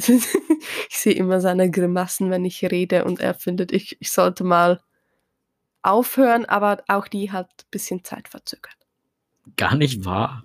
ich 0.08 0.98
sehe 0.98 1.12
immer 1.12 1.40
seine 1.40 1.70
Grimassen, 1.70 2.30
wenn 2.30 2.44
ich 2.44 2.64
rede 2.64 3.04
und 3.04 3.20
er 3.20 3.34
findet, 3.34 3.72
ich, 3.72 3.96
ich 4.00 4.10
sollte 4.10 4.44
mal 4.44 4.80
aufhören, 5.82 6.44
aber 6.46 6.82
auch 6.88 7.08
die 7.08 7.32
hat 7.32 7.48
ein 7.48 7.70
bisschen 7.70 8.04
Zeit 8.04 8.28
verzögert. 8.28 8.76
Gar 9.56 9.76
nicht 9.76 10.04
wahr. 10.04 10.44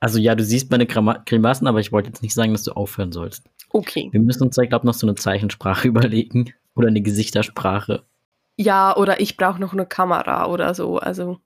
Also 0.00 0.18
ja, 0.18 0.34
du 0.34 0.44
siehst 0.44 0.70
meine 0.70 0.86
Grimassen, 0.86 1.66
aber 1.66 1.80
ich 1.80 1.90
wollte 1.92 2.08
jetzt 2.08 2.22
nicht 2.22 2.34
sagen, 2.34 2.52
dass 2.52 2.62
du 2.62 2.72
aufhören 2.72 3.12
sollst. 3.12 3.44
Okay. 3.70 4.08
Wir 4.12 4.20
müssen 4.20 4.44
uns 4.44 4.56
da, 4.56 4.64
glaube 4.64 4.84
ich, 4.84 4.86
noch 4.86 4.94
so 4.94 5.06
eine 5.06 5.16
Zeichensprache 5.16 5.88
überlegen 5.88 6.54
oder 6.74 6.88
eine 6.88 7.02
Gesichtersprache. 7.02 8.04
Ja, 8.56 8.96
oder 8.96 9.20
ich 9.20 9.36
brauche 9.36 9.60
noch 9.60 9.72
eine 9.72 9.86
Kamera 9.86 10.46
oder 10.46 10.74
so. 10.74 10.98
Also 10.98 11.38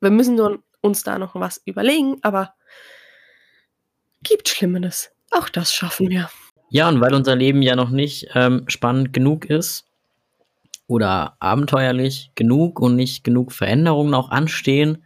wir 0.00 0.10
müssen 0.10 0.36
nur 0.36 0.62
uns 0.80 1.02
da 1.02 1.18
noch 1.18 1.34
was 1.34 1.60
überlegen, 1.64 2.18
aber 2.22 2.54
gibt 4.22 4.48
Schlimmeres. 4.48 5.10
Auch 5.30 5.48
das 5.48 5.74
schaffen 5.74 6.08
wir. 6.08 6.30
Ja, 6.70 6.88
und 6.88 7.00
weil 7.00 7.14
unser 7.14 7.36
Leben 7.36 7.62
ja 7.62 7.76
noch 7.76 7.90
nicht 7.90 8.28
ähm, 8.34 8.64
spannend 8.68 9.12
genug 9.12 9.46
ist, 9.46 9.88
oder 10.88 11.36
abenteuerlich 11.38 12.32
genug 12.34 12.80
und 12.80 12.96
nicht 12.96 13.22
genug 13.22 13.52
Veränderungen 13.52 14.14
auch 14.14 14.30
anstehen, 14.30 15.04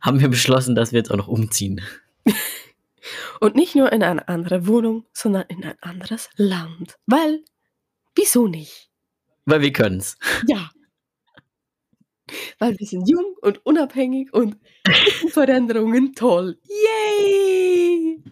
haben 0.00 0.20
wir 0.20 0.28
beschlossen, 0.28 0.74
dass 0.74 0.92
wir 0.92 0.98
jetzt 0.98 1.10
auch 1.10 1.16
noch 1.16 1.28
umziehen. 1.28 1.80
Und 3.40 3.56
nicht 3.56 3.74
nur 3.74 3.90
in 3.92 4.04
eine 4.04 4.28
andere 4.28 4.68
Wohnung, 4.68 5.04
sondern 5.12 5.44
in 5.48 5.64
ein 5.64 5.74
anderes 5.80 6.30
Land. 6.36 6.98
Weil, 7.06 7.42
wieso 8.14 8.46
nicht? 8.46 8.90
Weil 9.44 9.60
wir 9.60 9.72
können's. 9.72 10.16
Ja. 10.46 10.70
Weil 12.60 12.78
wir 12.78 12.86
sind 12.86 13.08
jung 13.10 13.34
und 13.42 13.66
unabhängig 13.66 14.32
und 14.32 14.56
Veränderungen 15.28 16.14
toll. 16.14 16.58
Yay! 16.62 18.22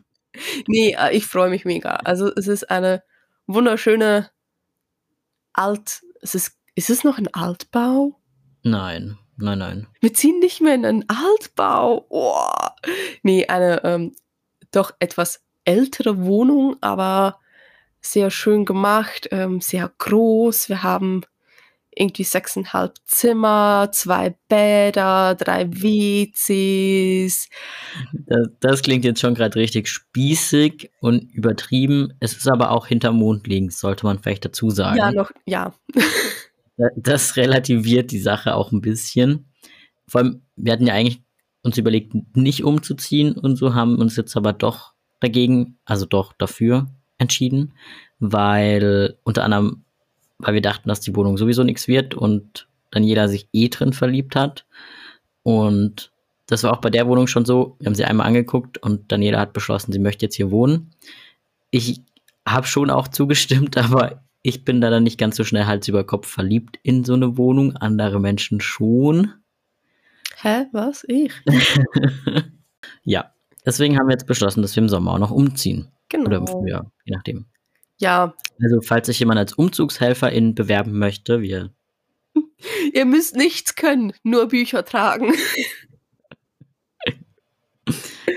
Nee, 0.66 0.96
äh, 0.98 1.14
ich 1.16 1.26
freue 1.26 1.50
mich 1.50 1.64
mega. 1.64 1.90
Also 1.96 2.32
es 2.34 2.48
ist 2.48 2.70
eine 2.70 3.02
wunderschöne 3.46 4.30
Alt. 5.52 6.02
Es 6.22 6.34
ist, 6.34 6.58
ist 6.74 6.90
es 6.90 7.04
noch 7.04 7.18
ein 7.18 7.32
Altbau? 7.34 8.20
Nein, 8.62 9.18
nein, 9.36 9.58
nein. 9.58 9.86
Wir 10.00 10.14
ziehen 10.14 10.38
nicht 10.38 10.60
mehr 10.60 10.74
in 10.74 10.84
einen 10.84 11.04
Altbau. 11.08 12.06
Oh. 12.08 12.36
Nee, 13.22 13.46
eine 13.46 13.82
ähm, 13.84 14.14
doch 14.70 14.92
etwas 15.00 15.42
ältere 15.64 16.24
Wohnung, 16.24 16.76
aber 16.80 17.38
sehr 18.00 18.30
schön 18.30 18.64
gemacht, 18.64 19.28
ähm, 19.30 19.60
sehr 19.60 19.90
groß. 19.98 20.68
Wir 20.68 20.82
haben 20.82 21.22
irgendwie 22.00 22.24
sechseinhalb 22.24 22.94
Zimmer, 23.04 23.90
zwei 23.92 24.34
Bäder, 24.48 25.34
drei 25.34 25.70
WCs. 25.70 27.48
Das, 28.12 28.48
das 28.60 28.82
klingt 28.82 29.04
jetzt 29.04 29.20
schon 29.20 29.34
gerade 29.34 29.56
richtig 29.56 29.86
spießig 29.86 30.90
und 31.00 31.30
übertrieben. 31.32 32.14
Es 32.18 32.34
ist 32.34 32.50
aber 32.50 32.70
auch 32.70 32.86
hinter 32.86 33.12
Mond 33.12 33.46
liegend, 33.46 33.74
sollte 33.74 34.06
man 34.06 34.18
vielleicht 34.18 34.46
dazu 34.46 34.70
sagen. 34.70 34.96
Ja, 34.96 35.12
noch, 35.12 35.30
ja. 35.44 35.74
das 36.96 37.36
relativiert 37.36 38.10
die 38.12 38.20
Sache 38.20 38.54
auch 38.54 38.72
ein 38.72 38.80
bisschen. 38.80 39.52
Vor 40.08 40.22
allem, 40.22 40.42
wir 40.56 40.72
hatten 40.72 40.86
ja 40.86 40.94
eigentlich 40.94 41.22
uns 41.62 41.76
überlegt, 41.76 42.14
nicht 42.34 42.64
umzuziehen 42.64 43.36
und 43.36 43.56
so 43.56 43.74
haben 43.74 43.98
uns 43.98 44.16
jetzt 44.16 44.34
aber 44.38 44.54
doch 44.54 44.94
dagegen, 45.20 45.78
also 45.84 46.06
doch 46.06 46.32
dafür 46.32 46.88
entschieden, 47.18 47.74
weil 48.18 49.18
unter 49.22 49.44
anderem, 49.44 49.84
weil 50.42 50.54
wir 50.54 50.62
dachten, 50.62 50.88
dass 50.88 51.00
die 51.00 51.14
Wohnung 51.14 51.36
sowieso 51.36 51.64
nichts 51.64 51.88
wird 51.88 52.14
und 52.14 52.68
dann 52.90 53.04
jeder 53.04 53.28
sich 53.28 53.48
eh 53.52 53.68
drin 53.68 53.92
verliebt 53.92 54.36
hat. 54.36 54.66
Und 55.42 56.12
das 56.46 56.64
war 56.64 56.72
auch 56.72 56.80
bei 56.80 56.90
der 56.90 57.06
Wohnung 57.06 57.26
schon 57.26 57.44
so. 57.44 57.76
Wir 57.78 57.86
haben 57.86 57.94
sie 57.94 58.04
einmal 58.04 58.26
angeguckt 58.26 58.78
und 58.78 59.10
Daniela 59.12 59.38
hat 59.38 59.52
beschlossen, 59.52 59.92
sie 59.92 59.98
möchte 59.98 60.26
jetzt 60.26 60.34
hier 60.34 60.50
wohnen. 60.50 60.90
Ich 61.70 62.02
habe 62.46 62.66
schon 62.66 62.90
auch 62.90 63.08
zugestimmt, 63.08 63.76
aber 63.78 64.22
ich 64.42 64.64
bin 64.64 64.80
da 64.80 64.90
dann 64.90 65.04
nicht 65.04 65.18
ganz 65.18 65.36
so 65.36 65.44
schnell 65.44 65.66
Hals 65.66 65.86
über 65.88 66.04
Kopf 66.04 66.26
verliebt 66.26 66.78
in 66.82 67.04
so 67.04 67.14
eine 67.14 67.36
Wohnung. 67.36 67.76
Andere 67.76 68.20
Menschen 68.20 68.60
schon. 68.60 69.32
Hä? 70.42 70.66
Was? 70.72 71.04
Ich? 71.06 71.32
ja, 73.04 73.32
deswegen 73.66 73.98
haben 73.98 74.08
wir 74.08 74.14
jetzt 74.14 74.26
beschlossen, 74.26 74.62
dass 74.62 74.74
wir 74.74 74.82
im 74.82 74.88
Sommer 74.88 75.12
auch 75.12 75.18
noch 75.18 75.30
umziehen. 75.30 75.88
Genau. 76.08 76.26
Oder 76.26 76.38
im 76.38 76.46
Frühjahr, 76.46 76.90
je 77.04 77.14
nachdem. 77.14 77.46
Ja. 78.00 78.34
Also, 78.62 78.80
falls 78.80 79.06
sich 79.06 79.20
jemand 79.20 79.38
als 79.38 79.52
Umzugshelferin 79.52 80.54
bewerben 80.54 80.98
möchte, 80.98 81.40
wir. 81.42 81.70
Ihr 82.92 83.04
müsst 83.04 83.36
nichts 83.36 83.76
können, 83.76 84.12
nur 84.22 84.48
Bücher 84.48 84.84
tragen. 84.84 85.32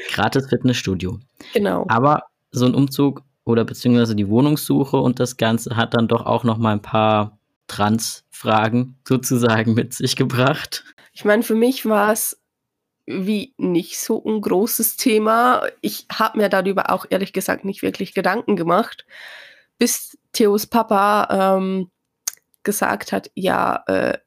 Gratis 0.09 0.47
Fitnessstudio. 0.47 1.19
Genau. 1.53 1.85
Aber 1.89 2.23
so 2.51 2.65
ein 2.65 2.75
Umzug 2.75 3.23
oder 3.45 3.65
beziehungsweise 3.65 4.15
die 4.15 4.29
Wohnungssuche 4.29 4.97
und 4.97 5.19
das 5.19 5.37
Ganze 5.37 5.75
hat 5.75 5.93
dann 5.95 6.07
doch 6.07 6.25
auch 6.25 6.43
noch 6.43 6.57
mal 6.57 6.73
ein 6.73 6.81
paar 6.81 7.39
Trans-Fragen 7.67 8.97
sozusagen 9.07 9.73
mit 9.73 9.93
sich 9.93 10.15
gebracht. 10.15 10.83
Ich 11.13 11.25
meine, 11.25 11.43
für 11.43 11.55
mich 11.55 11.85
war 11.85 12.11
es 12.11 12.39
wie 13.05 13.53
nicht 13.57 13.99
so 13.99 14.23
ein 14.23 14.41
großes 14.41 14.97
Thema. 14.97 15.63
Ich 15.81 16.05
habe 16.11 16.37
mir 16.37 16.49
darüber 16.49 16.89
auch 16.89 17.05
ehrlich 17.09 17.33
gesagt 17.33 17.65
nicht 17.65 17.81
wirklich 17.81 18.13
Gedanken 18.13 18.55
gemacht, 18.55 19.05
bis 19.77 20.17
Theos 20.31 20.67
Papa 20.67 21.57
ähm, 21.57 21.89
gesagt 22.63 23.11
hat, 23.11 23.31
ja, 23.35 23.83
äh, 23.87 24.17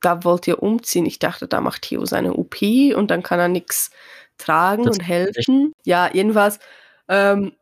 da 0.00 0.24
wollt 0.24 0.46
ihr 0.46 0.62
umziehen. 0.62 1.06
Ich 1.06 1.18
dachte, 1.18 1.48
da 1.48 1.60
macht 1.60 1.82
Theo 1.82 2.04
seine 2.04 2.34
OP 2.34 2.56
und 2.94 3.10
dann 3.10 3.22
kann 3.22 3.40
er 3.40 3.48
nichts 3.48 3.90
tragen 4.38 4.84
das 4.84 4.96
und 4.96 5.04
helfen. 5.04 5.72
Ja, 5.84 6.10
jedenfalls 6.12 6.58
ähm, 7.08 7.52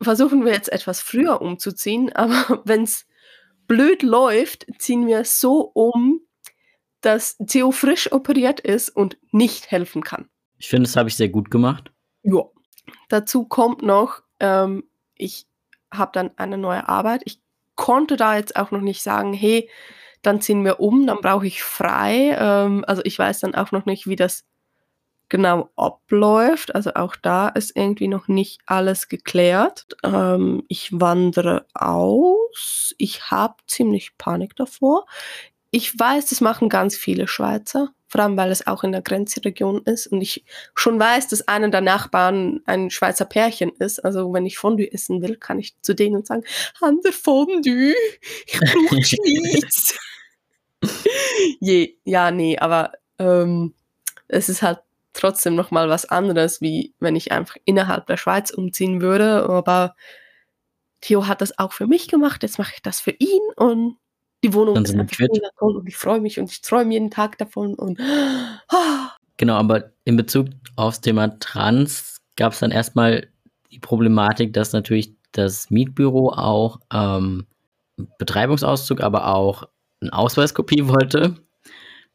versuchen 0.00 0.44
wir 0.44 0.52
jetzt 0.52 0.72
etwas 0.72 1.00
früher 1.00 1.40
umzuziehen, 1.40 2.12
aber 2.14 2.62
wenn 2.64 2.82
es 2.82 3.06
blöd 3.66 4.02
läuft, 4.02 4.66
ziehen 4.78 5.06
wir 5.06 5.24
so 5.24 5.60
um, 5.74 6.20
dass 7.00 7.36
Theo 7.46 7.72
frisch 7.72 8.12
operiert 8.12 8.60
ist 8.60 8.90
und 8.90 9.18
nicht 9.32 9.70
helfen 9.70 10.02
kann. 10.02 10.28
Ich 10.58 10.68
finde, 10.68 10.86
das 10.86 10.96
habe 10.96 11.08
ich 11.08 11.16
sehr 11.16 11.28
gut 11.28 11.50
gemacht. 11.50 11.92
Ja. 12.22 12.44
Dazu 13.08 13.44
kommt 13.44 13.82
noch, 13.82 14.22
ähm, 14.40 14.84
ich 15.16 15.46
habe 15.92 16.12
dann 16.14 16.30
eine 16.36 16.58
neue 16.58 16.88
Arbeit. 16.88 17.22
Ich 17.24 17.40
konnte 17.74 18.16
da 18.16 18.36
jetzt 18.36 18.56
auch 18.56 18.70
noch 18.70 18.80
nicht 18.80 19.02
sagen, 19.02 19.32
hey, 19.32 19.68
dann 20.22 20.40
ziehen 20.40 20.64
wir 20.64 20.80
um, 20.80 21.06
dann 21.06 21.20
brauche 21.20 21.46
ich 21.46 21.62
frei. 21.62 22.36
Ähm, 22.38 22.84
also 22.86 23.02
ich 23.04 23.18
weiß 23.18 23.40
dann 23.40 23.54
auch 23.54 23.72
noch 23.72 23.86
nicht, 23.86 24.06
wie 24.06 24.16
das 24.16 24.44
genau 25.28 25.70
abläuft. 25.76 26.74
Also 26.74 26.94
auch 26.94 27.16
da 27.16 27.48
ist 27.48 27.74
irgendwie 27.74 28.06
noch 28.06 28.28
nicht 28.28 28.60
alles 28.66 29.08
geklärt. 29.08 29.86
Ähm, 30.04 30.62
ich 30.68 30.90
wandere 30.92 31.66
aus. 31.74 32.94
Ich 32.98 33.30
habe 33.30 33.54
ziemlich 33.66 34.16
Panik 34.18 34.54
davor. 34.56 35.06
Ich 35.74 35.98
weiß, 35.98 36.26
das 36.26 36.42
machen 36.42 36.68
ganz 36.68 36.96
viele 36.96 37.26
Schweizer, 37.26 37.94
vor 38.06 38.20
allem 38.20 38.36
weil 38.36 38.50
es 38.50 38.66
auch 38.66 38.84
in 38.84 38.92
der 38.92 39.00
Grenzregion 39.00 39.82
ist 39.84 40.06
und 40.06 40.20
ich 40.20 40.44
schon 40.74 41.00
weiß, 41.00 41.28
dass 41.28 41.48
einer 41.48 41.70
der 41.70 41.80
Nachbarn 41.80 42.60
ein 42.66 42.90
Schweizer 42.90 43.24
Pärchen 43.24 43.70
ist. 43.78 44.04
Also 44.04 44.34
wenn 44.34 44.44
ich 44.44 44.58
Fondue 44.58 44.92
essen 44.92 45.22
will, 45.22 45.36
kann 45.36 45.58
ich 45.58 45.74
zu 45.80 45.94
denen 45.94 46.26
sagen, 46.26 46.44
haben 46.78 47.00
Fondue? 47.10 47.94
Ich 48.46 48.60
brauche 48.60 49.02
Schnitt. 49.02 49.98
Je, 51.60 51.96
ja, 52.04 52.30
nee, 52.30 52.58
aber 52.58 52.92
ähm, 53.18 53.72
es 54.28 54.50
ist 54.50 54.60
halt 54.60 54.80
trotzdem 55.14 55.54
noch 55.54 55.70
mal 55.70 55.88
was 55.88 56.04
anderes, 56.04 56.60
wie 56.60 56.94
wenn 57.00 57.16
ich 57.16 57.32
einfach 57.32 57.56
innerhalb 57.64 58.06
der 58.08 58.18
Schweiz 58.18 58.50
umziehen 58.50 59.00
würde. 59.00 59.48
Aber 59.48 59.94
Theo 61.00 61.26
hat 61.26 61.40
das 61.40 61.58
auch 61.58 61.72
für 61.72 61.86
mich 61.86 62.08
gemacht, 62.08 62.42
jetzt 62.42 62.58
mache 62.58 62.72
ich 62.74 62.82
das 62.82 63.00
für 63.00 63.12
ihn 63.12 63.40
und 63.56 63.96
die 64.42 64.54
Wohnung 64.54 64.74
Dann 64.74 64.84
ist 64.84 64.94
einfach 64.94 65.18
mega 65.18 65.48
toll 65.58 65.76
und 65.76 65.88
ich 65.88 65.96
freue 65.96 66.20
mich 66.20 66.38
und 66.38 66.50
ich 66.50 66.60
träume 66.62 66.92
jeden 66.92 67.10
Tag 67.10 67.38
davon 67.38 67.74
und 67.74 68.00
ah, 68.68 69.12
Genau, 69.36 69.54
aber 69.54 69.90
in 70.04 70.16
Bezug 70.16 70.48
aufs 70.76 71.00
Thema 71.00 71.38
Trans 71.40 72.20
gab 72.36 72.52
es 72.52 72.60
dann 72.60 72.70
erstmal 72.70 73.28
die 73.72 73.78
Problematik, 73.78 74.52
dass 74.52 74.72
natürlich 74.72 75.14
das 75.32 75.70
Mietbüro 75.70 76.32
auch 76.32 76.78
ähm, 76.92 77.46
Betreibungsauszug, 78.18 79.00
aber 79.00 79.34
auch 79.34 79.64
eine 80.00 80.12
Ausweiskopie 80.12 80.86
wollte, 80.88 81.36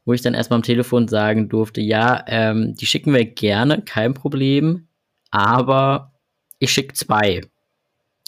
wo 0.06 0.14
ich 0.14 0.22
dann 0.22 0.36
erstmal 0.36 0.58
am 0.58 0.64
Telefon 0.64 1.08
sagen 1.08 1.50
durfte, 1.50 1.82
ja, 1.82 2.24
ähm, 2.28 2.76
die 2.76 2.86
schicken 2.86 3.14
wir 3.14 3.26
gerne, 3.26 3.82
kein 3.82 4.14
Problem, 4.14 4.88
aber 5.32 6.14
ich 6.60 6.72
schicke 6.72 6.94
zwei. 6.94 7.42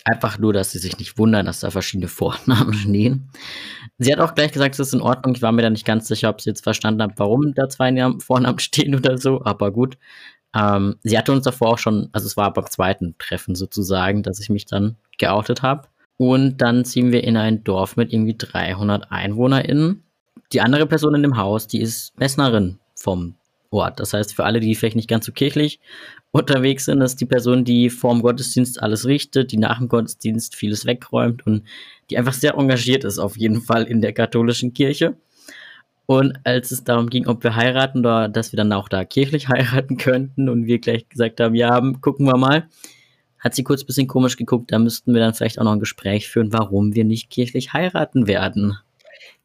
Einfach 0.06 0.40
nur, 0.40 0.54
dass 0.54 0.72
sie 0.72 0.80
sich 0.80 0.98
nicht 0.98 1.18
wundern, 1.18 1.46
dass 1.46 1.60
da 1.60 1.72
verschiedene 1.72 2.08
Vornamen 2.08 2.74
stehen. 2.76 3.30
Sie 3.98 4.12
hat 4.12 4.20
auch 4.20 4.36
gleich 4.36 4.52
gesagt, 4.52 4.76
es 4.76 4.80
ist 4.80 4.94
in 4.94 5.02
Ordnung. 5.02 5.36
Ich 5.36 5.42
war 5.42 5.52
mir 5.52 5.62
da 5.62 5.70
nicht 5.70 5.86
ganz 5.86 6.08
sicher, 6.08 6.30
ob 6.30 6.42
sie 6.42 6.50
jetzt 6.50 6.64
verstanden 6.64 7.02
hat, 7.04 7.14
warum 7.18 7.54
da 7.54 7.70
zwei 7.70 7.92
Namen- 7.92 8.22
Vornamen 8.22 8.60
stehen 8.60 8.96
oder 8.96 9.18
so, 9.18 9.44
aber 9.44 9.72
gut. 9.72 9.98
Ähm, 10.56 10.96
sie 11.04 11.18
hatte 11.18 11.32
uns 11.32 11.44
davor 11.44 11.70
auch 11.70 11.78
schon, 11.78 12.10
also 12.12 12.26
es 12.26 12.36
war 12.36 12.52
beim 12.54 12.66
zweiten 12.68 13.16
Treffen 13.20 13.56
sozusagen, 13.56 14.24
dass 14.24 14.40
ich 14.40 14.50
mich 14.50 14.66
dann 14.66 14.96
geoutet 15.18 15.62
habe. 15.62 15.88
Und 16.18 16.58
dann 16.58 16.86
ziehen 16.86 17.12
wir 17.12 17.24
in 17.24 17.38
ein 17.38 17.64
Dorf 17.64 17.96
mit 17.96 18.12
irgendwie 18.12 18.36
300 18.38 19.12
EinwohnerInnen. 19.12 20.04
Die 20.52 20.62
andere 20.62 20.86
Person 20.86 21.16
in 21.16 21.22
dem 21.22 21.38
Haus, 21.38 21.68
die 21.68 21.80
ist 21.80 22.18
Messnerin 22.20 22.80
vom 22.96 23.36
Ort. 23.72 24.00
Das 24.00 24.14
heißt, 24.14 24.34
für 24.34 24.46
alle, 24.46 24.60
die 24.60 24.74
vielleicht 24.76 24.96
nicht 24.96 25.10
ganz 25.10 25.26
so 25.26 25.32
kirchlich 25.32 25.80
unterwegs 26.32 26.86
sind, 26.86 27.02
ist 27.02 27.22
die 27.22 27.26
Person, 27.26 27.64
die 27.64 27.90
vorm 27.90 28.22
Gottesdienst 28.22 28.82
alles 28.82 29.06
richtet, 29.06 29.52
die 29.52 29.58
nach 29.58 29.78
dem 29.80 29.88
Gottesdienst 29.88 30.56
vieles 30.56 30.86
wegräumt 30.86 31.46
und 31.46 31.64
die 32.10 32.18
einfach 32.18 32.34
sehr 32.34 32.56
engagiert 32.56 33.04
ist, 33.04 33.20
auf 33.20 33.38
jeden 33.38 33.62
Fall 33.62 33.84
in 33.84 34.02
der 34.02 34.14
katholischen 34.14 34.74
Kirche. 34.74 35.18
Und 36.06 36.40
als 36.44 36.72
es 36.72 36.84
darum 36.84 37.12
ging, 37.12 37.28
ob 37.28 37.44
wir 37.44 37.56
heiraten 37.56 38.00
oder 38.00 38.30
dass 38.30 38.52
wir 38.52 38.58
dann 38.58 38.74
auch 38.74 38.90
da 38.90 39.06
kirchlich 39.06 39.48
heiraten 39.50 39.98
könnten 39.98 40.50
und 40.50 40.66
wir 40.66 40.80
gleich 40.80 41.08
gesagt 41.08 41.40
haben, 41.40 41.54
ja, 41.54 41.80
gucken 42.02 42.26
wir 42.26 42.38
mal, 42.38 42.68
hat 43.38 43.56
sie 43.56 43.64
kurz 43.64 43.84
ein 43.84 43.86
bisschen 43.86 44.08
komisch 44.08 44.36
geguckt, 44.36 44.72
da 44.72 44.80
müssten 44.80 45.14
wir 45.14 45.22
dann 45.22 45.34
vielleicht 45.34 45.60
auch 45.60 45.64
noch 45.64 45.74
ein 45.74 45.80
Gespräch 45.80 46.28
führen, 46.28 46.52
warum 46.52 46.96
wir 46.96 47.06
nicht 47.06 47.30
kirchlich 47.30 47.74
heiraten 47.74 48.28
werden. 48.28 48.78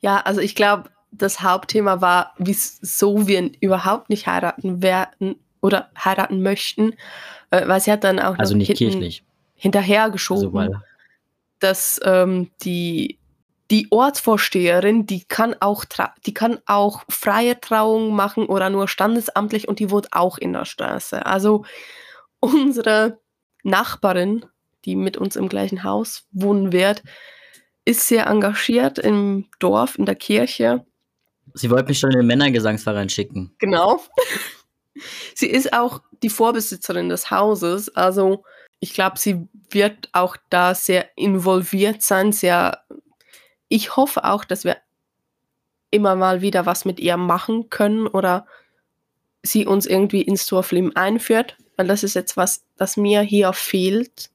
Ja, 0.00 0.20
also 0.20 0.40
ich 0.40 0.54
glaube, 0.54 0.90
das 1.16 1.40
Hauptthema 1.40 2.00
war, 2.00 2.34
wieso 2.38 3.26
wir 3.26 3.50
überhaupt 3.60 4.10
nicht 4.10 4.26
heiraten 4.26 4.82
werden 4.82 5.36
oder 5.60 5.90
heiraten 5.96 6.42
möchten, 6.42 6.94
äh, 7.50 7.66
weil 7.66 7.80
sie 7.80 7.92
hat 7.92 8.04
dann 8.04 8.18
auch 8.18 8.38
Also 8.38 8.56
nicht 8.56 8.68
hinten 8.68 8.78
kirchlich. 8.78 9.24
hinterhergeschoben, 9.54 10.58
Also 10.58 10.76
dass 11.60 12.00
ähm, 12.04 12.50
die 12.62 13.18
die 13.70 13.86
Ortsvorsteherin, 13.90 15.06
die 15.06 15.24
kann 15.24 15.56
auch 15.60 15.84
die 16.26 16.34
kann 16.34 16.58
auch 16.66 17.02
freie 17.08 17.58
Trauung 17.58 18.14
machen 18.14 18.46
oder 18.46 18.68
nur 18.68 18.88
standesamtlich 18.88 19.68
und 19.68 19.78
die 19.78 19.90
wohnt 19.90 20.12
auch 20.12 20.36
in 20.36 20.52
der 20.52 20.66
Straße. 20.66 21.24
Also 21.24 21.64
unsere 22.40 23.18
Nachbarin, 23.62 24.44
die 24.84 24.96
mit 24.96 25.16
uns 25.16 25.34
im 25.36 25.48
gleichen 25.48 25.82
Haus 25.82 26.26
wohnen 26.30 26.72
wird, 26.72 27.02
ist 27.86 28.06
sehr 28.06 28.26
engagiert 28.26 28.98
im 28.98 29.46
Dorf, 29.58 29.98
in 29.98 30.06
der 30.06 30.14
Kirche. 30.14 30.84
Sie 31.52 31.70
wollte 31.70 31.88
mich 31.88 31.98
schon 31.98 32.10
in 32.10 32.18
den 32.18 32.26
Männergesangsverein 32.26 33.08
schicken. 33.08 33.54
Genau. 33.58 34.00
sie 35.34 35.48
ist 35.48 35.72
auch 35.72 36.00
die 36.22 36.30
Vorbesitzerin 36.30 37.08
des 37.08 37.30
Hauses. 37.30 37.94
Also 37.94 38.44
ich 38.80 38.94
glaube, 38.94 39.18
sie 39.18 39.46
wird 39.70 40.08
auch 40.12 40.36
da 40.50 40.74
sehr 40.74 41.08
involviert 41.16 42.02
sein. 42.02 42.32
Sehr. 42.32 42.84
Ich 43.68 43.96
hoffe 43.96 44.24
auch, 44.24 44.44
dass 44.44 44.64
wir 44.64 44.76
immer 45.90 46.16
mal 46.16 46.40
wieder 46.40 46.66
was 46.66 46.84
mit 46.84 46.98
ihr 46.98 47.16
machen 47.16 47.70
können 47.70 48.06
oder 48.06 48.46
sie 49.42 49.66
uns 49.66 49.86
irgendwie 49.86 50.22
ins 50.22 50.46
Dorfleben 50.46 50.96
einführt, 50.96 51.56
weil 51.76 51.86
das 51.86 52.02
ist 52.02 52.14
jetzt 52.14 52.36
was, 52.36 52.64
das 52.76 52.96
mir 52.96 53.20
hier 53.20 53.52
fehlt. 53.52 54.30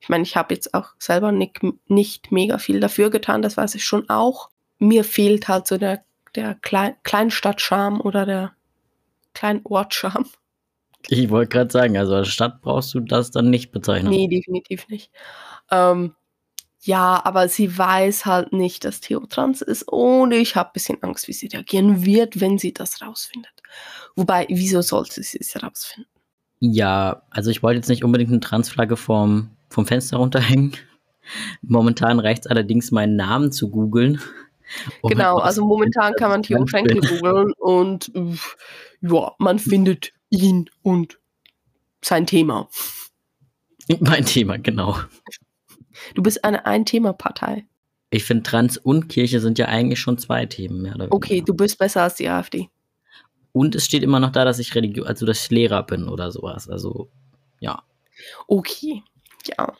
Ich 0.00 0.08
meine, 0.08 0.22
ich 0.22 0.36
habe 0.36 0.54
jetzt 0.54 0.72
auch 0.72 0.90
selber 0.98 1.32
nicht, 1.32 1.60
nicht 1.88 2.30
mega 2.30 2.58
viel 2.58 2.80
dafür 2.80 3.10
getan, 3.10 3.42
das 3.42 3.56
weiß 3.56 3.74
ich 3.74 3.84
schon 3.84 4.08
auch. 4.08 4.50
Mir 4.78 5.04
fehlt 5.04 5.48
halt 5.48 5.66
so 5.66 5.76
der, 5.76 6.04
der 6.34 6.54
Klein 6.54 6.94
Kleinstadt-Charme 7.02 8.00
oder 8.00 8.26
der 8.26 8.52
Kleinort-Charme. 9.34 10.26
Ich 11.08 11.30
wollte 11.30 11.48
gerade 11.48 11.72
sagen, 11.72 11.96
also 11.96 12.14
als 12.14 12.28
Stadt 12.28 12.60
brauchst 12.60 12.92
du 12.94 13.00
das 13.00 13.30
dann 13.30 13.50
nicht 13.50 13.72
bezeichnen. 13.72 14.10
Nee, 14.10 14.28
definitiv 14.28 14.88
nicht. 14.88 15.10
Ähm, 15.70 16.14
ja, 16.82 17.20
aber 17.24 17.48
sie 17.48 17.76
weiß 17.76 18.26
halt 18.26 18.52
nicht, 18.52 18.84
dass 18.84 19.00
Theo 19.00 19.26
trans 19.26 19.60
ist 19.60 19.82
und 19.82 20.32
ich 20.32 20.56
habe 20.56 20.70
ein 20.70 20.72
bisschen 20.72 21.02
Angst, 21.02 21.28
wie 21.28 21.32
sie 21.32 21.46
reagieren 21.46 22.04
wird, 22.04 22.40
wenn 22.40 22.58
sie 22.58 22.72
das 22.72 23.02
rausfindet. 23.02 23.52
Wobei, 24.16 24.46
wieso 24.48 24.80
sollte 24.80 25.22
sie 25.22 25.38
es 25.40 25.62
rausfinden? 25.62 26.10
Ja, 26.58 27.22
also 27.30 27.50
ich 27.50 27.62
wollte 27.62 27.78
jetzt 27.78 27.88
nicht 27.88 28.04
unbedingt 28.04 28.30
eine 28.30 28.40
Transflagge 28.40 28.96
vom, 28.96 29.50
vom 29.68 29.86
Fenster 29.86 30.18
runterhängen. 30.18 30.74
Momentan 31.62 32.18
reicht 32.18 32.44
es 32.44 32.50
allerdings, 32.50 32.90
meinen 32.90 33.16
Namen 33.16 33.52
zu 33.52 33.70
googeln. 33.70 34.20
Genau, 35.02 35.38
also 35.38 35.64
momentan 35.64 36.14
kann 36.14 36.30
man 36.30 36.42
Theo 36.42 36.66
Schenkel 36.66 37.00
googeln 37.00 37.52
und 37.58 38.12
ja, 39.00 39.32
man 39.38 39.58
findet 39.58 40.12
ihn 40.30 40.70
und 40.82 41.18
sein 42.02 42.26
Thema. 42.26 42.68
Mein 44.00 44.24
Thema, 44.24 44.56
genau. 44.56 44.96
Du 46.14 46.22
bist 46.22 46.44
eine 46.44 46.66
Ein-Thema-Partei. 46.66 47.66
Ich 48.10 48.24
finde, 48.24 48.42
Trans 48.42 48.76
und 48.76 49.08
Kirche 49.08 49.40
sind 49.40 49.58
ja 49.58 49.66
eigentlich 49.66 50.00
schon 50.00 50.18
zwei 50.18 50.46
Themen. 50.46 50.82
Mehr 50.82 50.94
oder 50.94 51.08
okay, 51.10 51.42
du 51.42 51.54
bist 51.54 51.78
besser 51.78 52.02
als 52.02 52.14
die 52.16 52.28
AfD. 52.28 52.68
Und 53.52 53.74
es 53.74 53.84
steht 53.84 54.02
immer 54.02 54.20
noch 54.20 54.30
da, 54.30 54.44
dass 54.44 54.58
ich 54.58 54.74
Religion, 54.74 55.06
also 55.06 55.26
dass 55.26 55.44
ich 55.44 55.50
Lehrer 55.50 55.82
bin 55.82 56.08
oder 56.08 56.30
sowas. 56.30 56.68
Also, 56.68 57.10
ja. 57.58 57.82
Okay, 58.46 59.02
ja. 59.46 59.72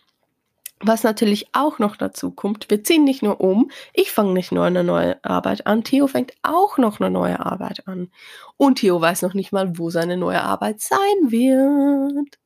Was 0.82 1.02
natürlich 1.02 1.48
auch 1.52 1.78
noch 1.78 1.96
dazu 1.96 2.30
kommt, 2.30 2.70
wir 2.70 2.82
ziehen 2.82 3.04
nicht 3.04 3.22
nur 3.22 3.40
um, 3.40 3.70
ich 3.92 4.10
fange 4.10 4.32
nicht 4.32 4.50
nur 4.50 4.64
eine 4.64 4.82
neue 4.82 5.22
Arbeit 5.22 5.66
an, 5.66 5.84
Theo 5.84 6.06
fängt 6.06 6.32
auch 6.42 6.78
noch 6.78 7.00
eine 7.00 7.10
neue 7.10 7.44
Arbeit 7.44 7.86
an. 7.86 8.08
Und 8.56 8.78
Theo 8.78 8.98
weiß 8.98 9.20
noch 9.22 9.34
nicht 9.34 9.52
mal, 9.52 9.78
wo 9.78 9.90
seine 9.90 10.16
neue 10.16 10.42
Arbeit 10.42 10.80
sein 10.80 10.98
wird. 11.30 12.38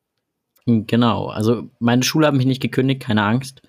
Genau, 0.65 1.27
also 1.27 1.69
meine 1.79 2.03
Schule 2.03 2.27
hat 2.27 2.33
mich 2.33 2.45
nicht 2.45 2.61
gekündigt, 2.61 3.01
keine 3.01 3.23
Angst. 3.23 3.61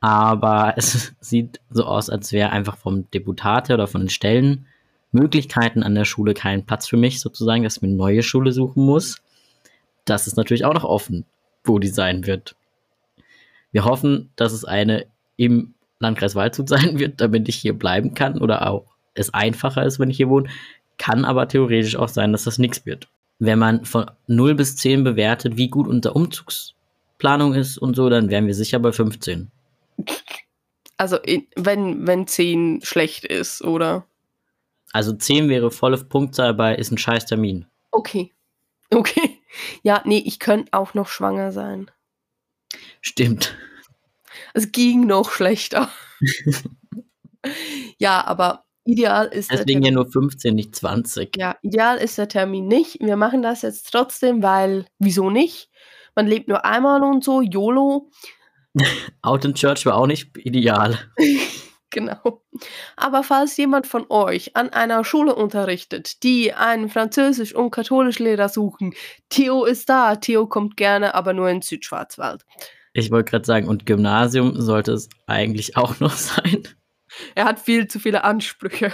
Aber 0.00 0.72
es 0.76 1.14
sieht 1.20 1.60
so 1.70 1.84
aus, 1.84 2.08
als 2.08 2.32
wäre 2.32 2.50
einfach 2.50 2.78
vom 2.78 3.10
Deputate 3.10 3.74
oder 3.74 3.86
von 3.86 4.02
den 4.02 4.10
Stellenmöglichkeiten 4.10 5.82
an 5.82 5.94
der 5.94 6.06
Schule 6.06 6.32
kein 6.32 6.64
Platz 6.64 6.86
für 6.86 6.96
mich, 6.96 7.20
sozusagen, 7.20 7.62
dass 7.62 7.76
ich 7.76 7.82
mir 7.82 7.88
eine 7.88 7.96
neue 7.96 8.22
Schule 8.22 8.52
suchen 8.52 8.86
muss. 8.86 9.20
Das 10.06 10.26
ist 10.26 10.36
natürlich 10.36 10.64
auch 10.64 10.74
noch 10.74 10.84
offen, 10.84 11.26
wo 11.64 11.78
die 11.78 11.88
sein 11.88 12.26
wird. 12.26 12.56
Wir 13.74 13.84
hoffen, 13.84 14.30
dass 14.36 14.52
es 14.52 14.64
eine 14.64 15.04
im 15.36 15.74
Landkreis 15.98 16.34
Waldshut 16.34 16.68
sein 16.70 16.98
wird, 16.98 17.20
damit 17.20 17.48
ich 17.48 17.56
hier 17.56 17.78
bleiben 17.78 18.14
kann 18.14 18.40
oder 18.40 18.70
auch 18.70 18.86
es 19.12 19.34
einfacher 19.34 19.84
ist, 19.84 19.98
wenn 19.98 20.10
ich 20.10 20.16
hier 20.16 20.30
wohne. 20.30 20.48
Kann 20.96 21.24
aber 21.24 21.48
theoretisch 21.48 21.96
auch 21.96 22.08
sein, 22.08 22.32
dass 22.32 22.44
das 22.44 22.58
nichts 22.58 22.86
wird 22.86 23.08
wenn 23.38 23.58
man 23.58 23.84
von 23.84 24.10
0 24.26 24.54
bis 24.54 24.76
10 24.76 25.04
bewertet, 25.04 25.56
wie 25.56 25.68
gut 25.68 25.88
unsere 25.88 26.14
Umzugsplanung 26.14 27.54
ist 27.54 27.78
und 27.78 27.94
so, 27.94 28.08
dann 28.08 28.30
wären 28.30 28.46
wir 28.46 28.54
sicher 28.54 28.78
bei 28.78 28.92
15. 28.92 29.50
Also 30.96 31.18
wenn, 31.56 32.06
wenn 32.06 32.26
10 32.26 32.80
schlecht 32.82 33.24
ist, 33.24 33.62
oder? 33.62 34.04
Also 34.92 35.12
10 35.12 35.48
wäre 35.48 35.70
volle 35.70 35.98
Punktzahl 35.98 36.54
bei 36.54 36.74
ist 36.76 36.92
ein 36.92 36.98
scheiß 36.98 37.26
Termin. 37.26 37.66
Okay. 37.90 38.30
Okay. 38.90 39.40
Ja, 39.82 40.02
nee, 40.04 40.22
ich 40.24 40.38
könnte 40.38 40.72
auch 40.72 40.94
noch 40.94 41.08
schwanger 41.08 41.50
sein. 41.50 41.90
Stimmt. 43.00 43.56
Es 44.54 44.72
ging 44.72 45.06
noch 45.06 45.30
schlechter. 45.30 45.90
ja, 47.98 48.24
aber 48.24 48.64
Ideal 48.86 49.28
ist 49.28 49.50
Deswegen 49.50 49.82
ja 49.82 49.90
nur 49.90 50.06
15, 50.06 50.54
nicht 50.54 50.76
20. 50.76 51.36
Ja, 51.38 51.56
ideal 51.62 51.96
ist 51.96 52.18
der 52.18 52.28
Termin 52.28 52.68
nicht. 52.68 53.00
Wir 53.00 53.16
machen 53.16 53.42
das 53.42 53.62
jetzt 53.62 53.90
trotzdem, 53.90 54.42
weil 54.42 54.84
wieso 54.98 55.30
nicht? 55.30 55.70
Man 56.14 56.26
lebt 56.26 56.48
nur 56.48 56.66
einmal 56.66 57.02
und 57.02 57.24
so, 57.24 57.40
YOLO. 57.40 58.10
Out 59.22 59.44
in 59.46 59.54
Church 59.54 59.86
war 59.86 59.96
auch 59.96 60.06
nicht 60.06 60.36
ideal. 60.36 60.98
genau. 61.94 62.42
Aber 62.96 63.22
falls 63.22 63.56
jemand 63.56 63.86
von 63.86 64.04
euch 64.10 64.54
an 64.56 64.68
einer 64.70 65.04
Schule 65.04 65.34
unterrichtet, 65.34 66.22
die 66.22 66.52
einen 66.52 66.90
Französisch- 66.90 67.54
und 67.54 67.70
Katholischlehrer 67.70 68.50
suchen, 68.50 68.92
Theo 69.30 69.64
ist 69.64 69.88
da. 69.88 70.16
Theo 70.16 70.46
kommt 70.46 70.76
gerne, 70.76 71.14
aber 71.14 71.32
nur 71.32 71.48
in 71.48 71.62
Südschwarzwald. 71.62 72.44
Ich 72.92 73.10
wollte 73.10 73.30
gerade 73.30 73.46
sagen, 73.46 73.68
und 73.68 73.86
Gymnasium 73.86 74.60
sollte 74.60 74.92
es 74.92 75.08
eigentlich 75.26 75.76
auch 75.78 75.98
noch 76.00 76.12
sein. 76.12 76.62
Er 77.34 77.46
hat 77.46 77.60
viel 77.60 77.88
zu 77.88 77.98
viele 77.98 78.24
Ansprüche. 78.24 78.92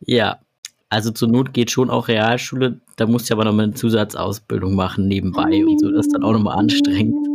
Ja, 0.00 0.40
also 0.88 1.10
zur 1.10 1.28
Not 1.28 1.52
geht 1.52 1.70
schon 1.70 1.90
auch 1.90 2.08
Realschule. 2.08 2.80
Da 2.96 3.06
musst 3.06 3.28
du 3.28 3.34
aber 3.34 3.44
noch 3.44 3.52
mal 3.52 3.64
eine 3.64 3.74
Zusatzausbildung 3.74 4.74
machen 4.74 5.08
nebenbei 5.08 5.64
und 5.64 5.78
so. 5.78 5.90
Das 5.90 6.06
ist 6.06 6.14
dann 6.14 6.22
auch 6.22 6.32
nochmal 6.32 6.58
anstrengend. 6.58 7.28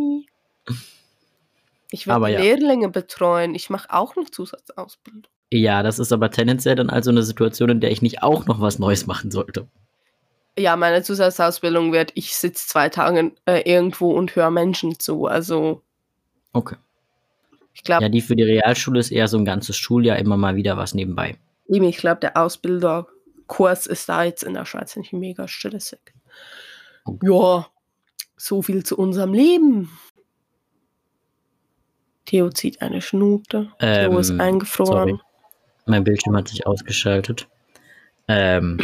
Ich 1.92 2.08
werde 2.08 2.30
ja. 2.30 2.40
Lehrlinge 2.40 2.90
betreuen. 2.90 3.56
Ich 3.56 3.70
mache 3.70 3.88
auch 3.90 4.16
noch 4.16 4.30
Zusatzausbildung. 4.30 5.32
Ja, 5.52 5.82
das 5.84 6.00
ist 6.00 6.12
aber 6.12 6.30
tendenziell 6.30 6.76
dann 6.76 6.90
also 6.90 7.10
eine 7.10 7.24
Situation, 7.24 7.70
in 7.70 7.80
der 7.80 7.92
ich 7.92 8.02
nicht 8.02 8.22
auch 8.22 8.46
noch 8.46 8.60
was 8.60 8.80
Neues 8.80 9.08
machen 9.08 9.32
sollte. 9.32 9.68
Ja, 10.60 10.76
meine 10.76 11.04
Zusatzausbildung 11.04 11.94
wird, 11.94 12.12
ich 12.16 12.36
sitze 12.36 12.68
zwei 12.68 12.90
Tage 12.90 13.32
äh, 13.46 13.62
irgendwo 13.70 14.12
und 14.12 14.36
höre 14.36 14.50
Menschen 14.50 15.00
zu. 15.00 15.26
Also. 15.26 15.84
Okay. 16.52 16.76
Ich 17.74 17.84
glaube. 17.84 18.04
Ja, 18.04 18.10
die 18.10 18.22
für 18.22 18.36
die 18.36 18.44
Realschule 18.44 19.00
ist 19.00 19.12
eher 19.12 19.28
so 19.28 19.38
ein 19.38 19.46
ganzes 19.46 19.78
Schuljahr 19.78 20.18
immer 20.18 20.36
mal 20.36 20.56
wieder 20.56 20.76
was 20.76 20.96
nebenbei. 20.96 21.38
Ich 21.68 21.98
glaube, 21.98 22.22
der 22.22 22.36
Ausbilderkurs 22.38 23.86
ist 23.86 24.10
da 24.10 24.24
jetzt 24.24 24.44
in 24.44 24.56
der 24.56 24.66
Schweiz 24.66 24.96
nicht 24.96 25.14
mega 25.14 25.48
stressig. 25.48 26.00
Okay. 27.06 27.28
Ja, 27.30 27.68
so 28.36 28.62
viel 28.62 28.84
zu 28.84 28.98
unserem 28.98 29.34
Leben. 29.34 29.92
Theo 32.28 32.50
zieht 32.50 32.82
eine 32.82 33.02
Schnute. 33.02 33.70
Ähm, 33.80 34.12
Theo 34.12 34.20
ist 34.20 34.30
ähm, 34.30 34.40
eingefroren. 34.40 35.10
Sorry. 35.10 35.20
Mein 35.88 36.04
Bildschirm 36.04 36.36
hat 36.36 36.50
sich 36.50 36.68
ausgeschaltet. 36.68 37.48
Ähm, 38.28 38.78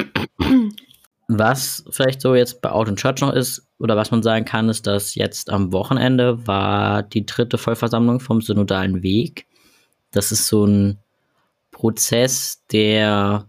was 1.27 1.84
vielleicht 1.91 2.21
so 2.21 2.34
jetzt 2.34 2.62
bei 2.62 2.71
Out 2.71 2.88
in 2.88 2.95
Church 2.95 3.21
noch 3.21 3.34
ist, 3.34 3.67
oder 3.79 3.97
was 3.97 4.12
man 4.12 4.23
sagen 4.23 4.45
kann, 4.45 4.69
ist, 4.69 4.88
dass 4.88 5.15
jetzt 5.15 5.49
am 5.49 5.73
Wochenende 5.73 6.47
war 6.47 7.03
die 7.03 7.25
dritte 7.25 7.58
Vollversammlung 7.58 8.21
vom 8.21 8.41
Synodalen 8.41 9.03
Weg. 9.03 9.45
Das 10.12 10.32
ist 10.32 10.47
so 10.47 10.65
ein 10.65 10.99
Prozess, 11.71 12.63
der 12.71 13.45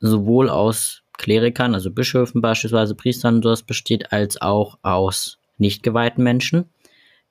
sowohl 0.00 0.50
aus 0.50 1.02
Klerikern, 1.16 1.74
also 1.74 1.90
Bischöfen 1.90 2.42
beispielsweise, 2.42 2.94
Priestern 2.94 3.40
sowas 3.40 3.62
besteht, 3.62 4.12
als 4.12 4.42
auch 4.42 4.78
aus 4.82 5.38
nicht 5.56 5.82
geweihten 5.82 6.22
Menschen, 6.22 6.68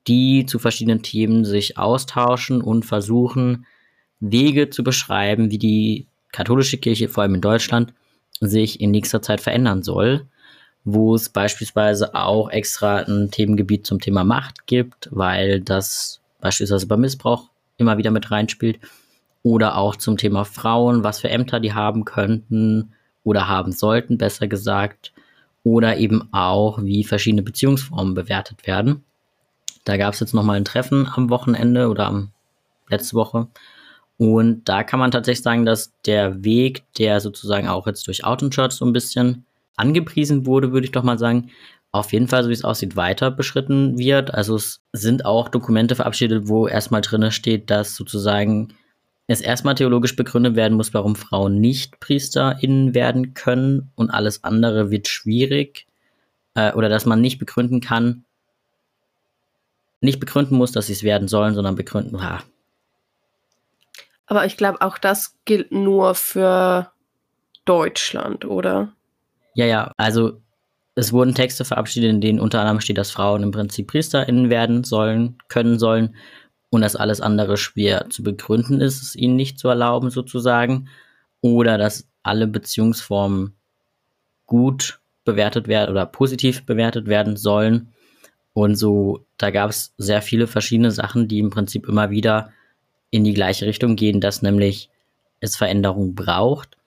die 0.07 0.45
zu 0.45 0.59
verschiedenen 0.59 1.03
Themen 1.03 1.45
sich 1.45 1.77
austauschen 1.77 2.61
und 2.61 2.85
versuchen, 2.85 3.65
Wege 4.19 4.69
zu 4.69 4.83
beschreiben, 4.83 5.51
wie 5.51 5.57
die 5.57 6.07
katholische 6.31 6.77
Kirche, 6.77 7.09
vor 7.09 7.23
allem 7.23 7.35
in 7.35 7.41
Deutschland, 7.41 7.93
sich 8.39 8.81
in 8.81 8.91
nächster 8.91 9.21
Zeit 9.21 9.41
verändern 9.41 9.83
soll, 9.83 10.27
wo 10.83 11.13
es 11.15 11.29
beispielsweise 11.29 12.15
auch 12.15 12.49
extra 12.49 12.97
ein 12.97 13.29
Themengebiet 13.31 13.85
zum 13.85 13.99
Thema 13.99 14.23
Macht 14.23 14.65
gibt, 14.65 15.09
weil 15.11 15.61
das 15.61 16.21
beispielsweise 16.39 16.87
beim 16.87 17.01
Missbrauch 17.01 17.49
immer 17.77 17.97
wieder 17.97 18.11
mit 18.11 18.31
reinspielt, 18.31 18.79
oder 19.43 19.77
auch 19.77 19.95
zum 19.95 20.17
Thema 20.17 20.45
Frauen, 20.45 21.03
was 21.03 21.19
für 21.19 21.29
Ämter 21.29 21.59
die 21.59 21.73
haben 21.73 22.05
könnten 22.05 22.93
oder 23.23 23.47
haben 23.47 23.71
sollten, 23.71 24.17
besser 24.17 24.47
gesagt, 24.47 25.13
oder 25.63 25.97
eben 25.97 26.31
auch, 26.31 26.83
wie 26.83 27.03
verschiedene 27.03 27.43
Beziehungsformen 27.43 28.13
bewertet 28.13 28.65
werden. 28.67 29.03
Da 29.85 29.97
gab 29.97 30.13
es 30.13 30.19
jetzt 30.19 30.33
nochmal 30.33 30.57
ein 30.57 30.65
Treffen 30.65 31.07
am 31.13 31.29
Wochenende 31.29 31.89
oder 31.89 32.07
am 32.07 32.31
letzte 32.87 33.15
Woche 33.15 33.47
und 34.21 34.69
da 34.69 34.83
kann 34.83 34.99
man 34.99 35.09
tatsächlich 35.09 35.41
sagen, 35.41 35.65
dass 35.65 35.93
der 36.05 36.43
Weg, 36.43 36.83
der 36.99 37.19
sozusagen 37.21 37.67
auch 37.67 37.87
jetzt 37.87 38.05
durch 38.05 38.23
Out 38.23 38.47
Church 38.51 38.73
so 38.73 38.85
ein 38.85 38.93
bisschen 38.93 39.47
angepriesen 39.77 40.45
wurde, 40.45 40.71
würde 40.71 40.85
ich 40.85 40.91
doch 40.91 41.01
mal 41.01 41.17
sagen, 41.17 41.49
auf 41.91 42.13
jeden 42.13 42.27
Fall, 42.27 42.43
so 42.43 42.49
wie 42.49 42.53
es 42.53 42.63
aussieht, 42.63 42.95
weiter 42.95 43.31
beschritten 43.31 43.97
wird. 43.97 44.31
Also 44.31 44.57
es 44.57 44.79
sind 44.93 45.25
auch 45.25 45.49
Dokumente 45.49 45.95
verabschiedet, 45.95 46.47
wo 46.47 46.67
erstmal 46.67 47.01
drin 47.01 47.31
steht, 47.31 47.71
dass 47.71 47.95
sozusagen 47.95 48.75
es 49.25 49.41
erstmal 49.41 49.73
theologisch 49.73 50.15
begründet 50.15 50.55
werden 50.55 50.77
muss, 50.77 50.93
warum 50.93 51.15
Frauen 51.15 51.59
nicht 51.59 51.99
PriesterInnen 51.99 52.93
werden 52.93 53.33
können 53.33 53.89
und 53.95 54.11
alles 54.11 54.43
andere 54.43 54.91
wird 54.91 55.07
schwierig. 55.07 55.87
Äh, 56.53 56.73
oder 56.73 56.89
dass 56.89 57.07
man 57.07 57.21
nicht 57.21 57.39
begründen 57.39 57.81
kann, 57.81 58.23
nicht 60.01 60.19
begründen 60.19 60.55
muss, 60.55 60.71
dass 60.71 60.87
sie 60.87 60.93
es 60.93 61.03
werden 61.03 61.27
sollen, 61.27 61.53
sondern 61.53 61.75
begründen, 61.75 62.17
ah. 62.17 62.43
Aber 64.25 64.45
ich 64.45 64.57
glaube, 64.57 64.81
auch 64.81 64.97
das 64.97 65.35
gilt 65.45 65.71
nur 65.71 66.15
für 66.15 66.91
Deutschland, 67.65 68.45
oder? 68.45 68.93
Ja, 69.55 69.65
ja, 69.65 69.91
also 69.97 70.41
es 70.95 71.13
wurden 71.13 71.35
Texte 71.35 71.65
verabschiedet, 71.65 72.09
in 72.09 72.21
denen 72.21 72.39
unter 72.39 72.59
anderem 72.59 72.81
steht, 72.81 72.97
dass 72.97 73.11
Frauen 73.11 73.43
im 73.43 73.51
Prinzip 73.51 73.87
PriesterInnen 73.87 74.49
werden 74.49 74.83
sollen, 74.83 75.37
können 75.47 75.79
sollen 75.79 76.15
und 76.69 76.81
dass 76.81 76.95
alles 76.95 77.21
andere 77.21 77.57
schwer 77.57 78.09
zu 78.09 78.23
begründen 78.23 78.81
ist, 78.81 79.01
es 79.01 79.15
ihnen 79.15 79.35
nicht 79.35 79.59
zu 79.59 79.67
erlauben, 79.67 80.09
sozusagen. 80.09 80.87
Oder 81.41 81.77
dass 81.77 82.07
alle 82.23 82.47
Beziehungsformen 82.47 83.55
gut 84.45 84.99
bewertet 85.25 85.67
werden 85.67 85.91
oder 85.91 86.05
positiv 86.05 86.65
bewertet 86.65 87.07
werden 87.07 87.35
sollen. 87.35 87.93
Und 88.53 88.75
so, 88.75 89.25
da 89.37 89.49
gab 89.49 89.69
es 89.69 89.93
sehr 89.97 90.21
viele 90.21 90.47
verschiedene 90.47 90.91
Sachen, 90.91 91.27
die 91.27 91.39
im 91.39 91.49
Prinzip 91.49 91.87
immer 91.87 92.09
wieder 92.09 92.51
in 93.09 93.23
die 93.23 93.33
gleiche 93.33 93.65
Richtung 93.65 93.95
gehen, 93.95 94.21
dass 94.21 94.41
nämlich 94.41 94.89
es 95.39 95.55
Veränderungen 95.55 96.15
braucht. 96.15 96.77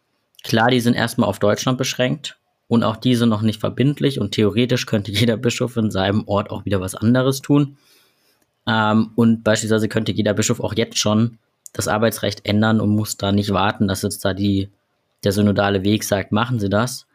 Klar, 0.43 0.69
die 0.71 0.81
sind 0.81 0.95
erstmal 0.95 1.29
auf 1.29 1.39
Deutschland 1.39 1.79
beschränkt 1.79 2.39
und 2.69 2.83
auch 2.83 2.97
diese 2.97 3.27
noch 3.27 3.43
nicht 3.43 3.61
verbindlich 3.61 4.21
und 4.21 4.33
theoretisch 4.33 4.87
könnte 4.87 5.11
jeder 5.13 5.37
Bischof 5.37 5.77
in 5.77 5.91
seinem 5.91 6.27
Ort 6.27 6.51
auch 6.51 6.65
wieder 6.65 6.81
was 6.81 6.95
anderes 6.95 7.41
tun. 7.41 7.77
Ähm, 8.67 9.11
und 9.15 9.45
beispielsweise 9.45 9.89
könnte 9.89 10.13
jeder 10.13 10.35
Bischof 10.35 10.61
auch 10.61 10.75
jetzt 10.75 10.99
schon 10.99 11.39
das 11.73 11.89
Arbeitsrecht 11.89 12.47
ändern 12.47 12.81
und 12.81 12.91
muss 12.91 13.17
da 13.17 13.33
nicht 13.33 13.53
warten, 13.53 13.89
dass 13.89 14.03
jetzt 14.03 14.25
da 14.25 14.33
die, 14.33 14.71
der 15.25 15.33
synodale 15.33 15.83
Weg 15.83 16.05
sagt, 16.05 16.33
machen 16.33 16.61
Sie 16.61 16.69
das. 16.69 17.07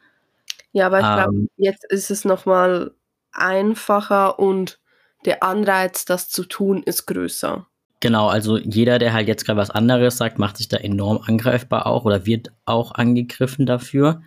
Ja, 0.74 0.88
aber 0.88 1.00
ich 1.00 1.06
ähm, 1.06 1.16
glaube, 1.16 1.48
jetzt 1.58 1.86
ist 1.90 2.12
es 2.12 2.26
nochmal 2.26 2.92
einfacher 3.32 4.40
und 4.40 4.80
der 5.26 5.44
Anreiz, 5.44 6.06
das 6.06 6.30
zu 6.30 6.46
tun, 6.46 6.84
ist 6.84 7.06
größer. 7.06 7.66
Genau, 8.00 8.30
also 8.30 8.58
jeder, 8.58 8.98
der 8.98 9.12
halt 9.12 9.28
jetzt 9.28 9.46
gerade 9.46 9.60
was 9.60 9.72
anderes 9.72 10.18
sagt, 10.18 10.40
macht 10.40 10.58
sich 10.58 10.70
da 10.70 10.78
enorm 10.78 11.20
angreifbar 11.26 11.86
auch 11.86 12.06
oder 12.06 12.26
wird 12.26 12.52
auch 12.66 12.94
angegriffen 12.94 13.66
dafür. 13.66 14.22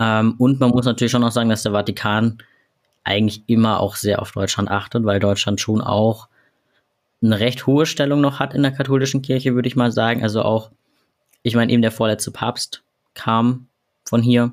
Ähm, 0.00 0.34
und 0.38 0.58
man 0.58 0.70
muss 0.70 0.86
natürlich 0.86 1.12
schon 1.12 1.20
noch 1.20 1.30
sagen, 1.30 1.48
dass 1.48 1.62
der 1.62 1.72
Vatikan 1.72 2.38
eigentlich 3.04 3.44
immer 3.46 3.78
auch 3.80 3.94
sehr 3.94 4.20
auf 4.20 4.32
Deutschland 4.32 4.68
achtet, 4.70 5.04
weil 5.04 5.20
Deutschland 5.20 5.60
schon 5.60 5.80
auch 5.80 6.28
eine 7.22 7.38
recht 7.38 7.66
hohe 7.66 7.86
Stellung 7.86 8.20
noch 8.20 8.40
hat 8.40 8.54
in 8.54 8.62
der 8.62 8.72
katholischen 8.72 9.22
Kirche, 9.22 9.54
würde 9.54 9.68
ich 9.68 9.76
mal 9.76 9.92
sagen. 9.92 10.22
Also 10.22 10.42
auch, 10.42 10.70
ich 11.42 11.54
meine, 11.54 11.72
eben 11.72 11.82
der 11.82 11.92
vorletzte 11.92 12.32
Papst 12.32 12.82
kam 13.14 13.68
von 14.04 14.22
hier 14.22 14.52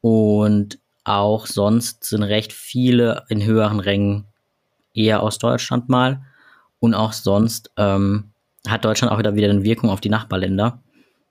und 0.00 0.78
auch 1.04 1.46
sonst 1.46 2.04
sind 2.04 2.22
recht 2.22 2.52
viele 2.52 3.24
in 3.28 3.44
höheren 3.44 3.80
Rängen 3.80 4.26
eher 4.94 5.22
aus 5.22 5.38
Deutschland 5.38 5.88
mal. 5.88 6.22
Und 6.78 6.94
auch 6.94 7.12
sonst 7.12 7.70
ähm, 7.76 8.30
hat 8.66 8.84
Deutschland 8.84 9.12
auch 9.12 9.18
wieder, 9.18 9.34
wieder 9.34 9.50
eine 9.50 9.64
Wirkung 9.64 9.90
auf 9.90 10.00
die 10.00 10.08
Nachbarländer. 10.08 10.82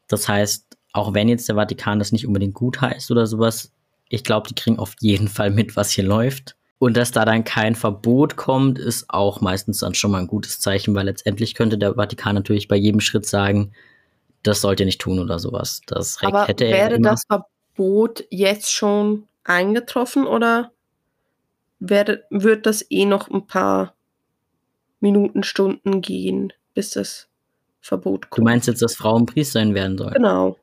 Das 0.08 0.28
heißt, 0.28 0.66
auch 0.94 1.14
wenn 1.14 1.30
jetzt 1.30 1.48
der 1.48 1.56
Vatikan 1.56 2.00
das 2.00 2.12
nicht 2.12 2.26
unbedingt 2.26 2.54
gut 2.54 2.82
heißt 2.82 3.12
oder 3.12 3.28
sowas, 3.28 3.72
ich 4.10 4.24
glaube, 4.24 4.48
die 4.48 4.56
kriegen 4.56 4.80
auf 4.80 4.96
jeden 5.00 5.28
Fall 5.28 5.52
mit, 5.52 5.76
was 5.76 5.92
hier 5.92 6.04
läuft. 6.04 6.56
Und 6.80 6.96
dass 6.96 7.12
da 7.12 7.26
dann 7.26 7.44
kein 7.44 7.76
Verbot 7.76 8.38
kommt, 8.38 8.80
ist 8.80 9.10
auch 9.10 9.42
meistens 9.42 9.80
dann 9.80 9.94
schon 9.94 10.12
mal 10.12 10.20
ein 10.20 10.28
gutes 10.28 10.60
Zeichen, 10.60 10.96
weil 10.96 11.06
letztendlich 11.06 11.54
könnte 11.54 11.78
der 11.78 11.96
Vatikan 11.96 12.36
natürlich 12.36 12.68
bei 12.68 12.78
jedem 12.78 13.02
Schritt 13.02 13.26
sagen, 13.26 13.74
das 14.44 14.62
sollt 14.62 14.80
ihr 14.80 14.86
nicht 14.86 15.02
tun 15.02 15.20
oder 15.20 15.40
sowas. 15.40 15.82
Das 15.88 16.18
Aber 16.24 16.48
hätte 16.48 16.66
er 16.66 16.90
wäre 16.92 17.02
das 17.02 17.24
Verbot 17.28 18.24
jetzt 18.30 18.72
schon 18.72 19.29
eingetroffen 19.43 20.25
oder 20.25 20.71
wäre, 21.80 22.23
wird 22.30 22.65
das 22.65 22.86
eh 22.89 23.06
noch 23.06 23.30
ein 23.30 23.47
paar 23.47 23.95
Minuten, 24.99 25.43
Stunden 25.43 26.02
gehen, 26.02 26.54
bis 26.73 26.91
das 26.91 27.28
Verbot 27.82 28.30
kommt? 28.30 28.38
Du 28.39 28.43
meinst 28.43 28.67
jetzt, 28.67 28.82
dass 28.82 28.95
Frauen 28.95 29.25
Priester 29.25 29.60
sein 29.60 29.73
werden 29.73 29.97
sollen? 29.97 30.13
Genau. 30.13 30.58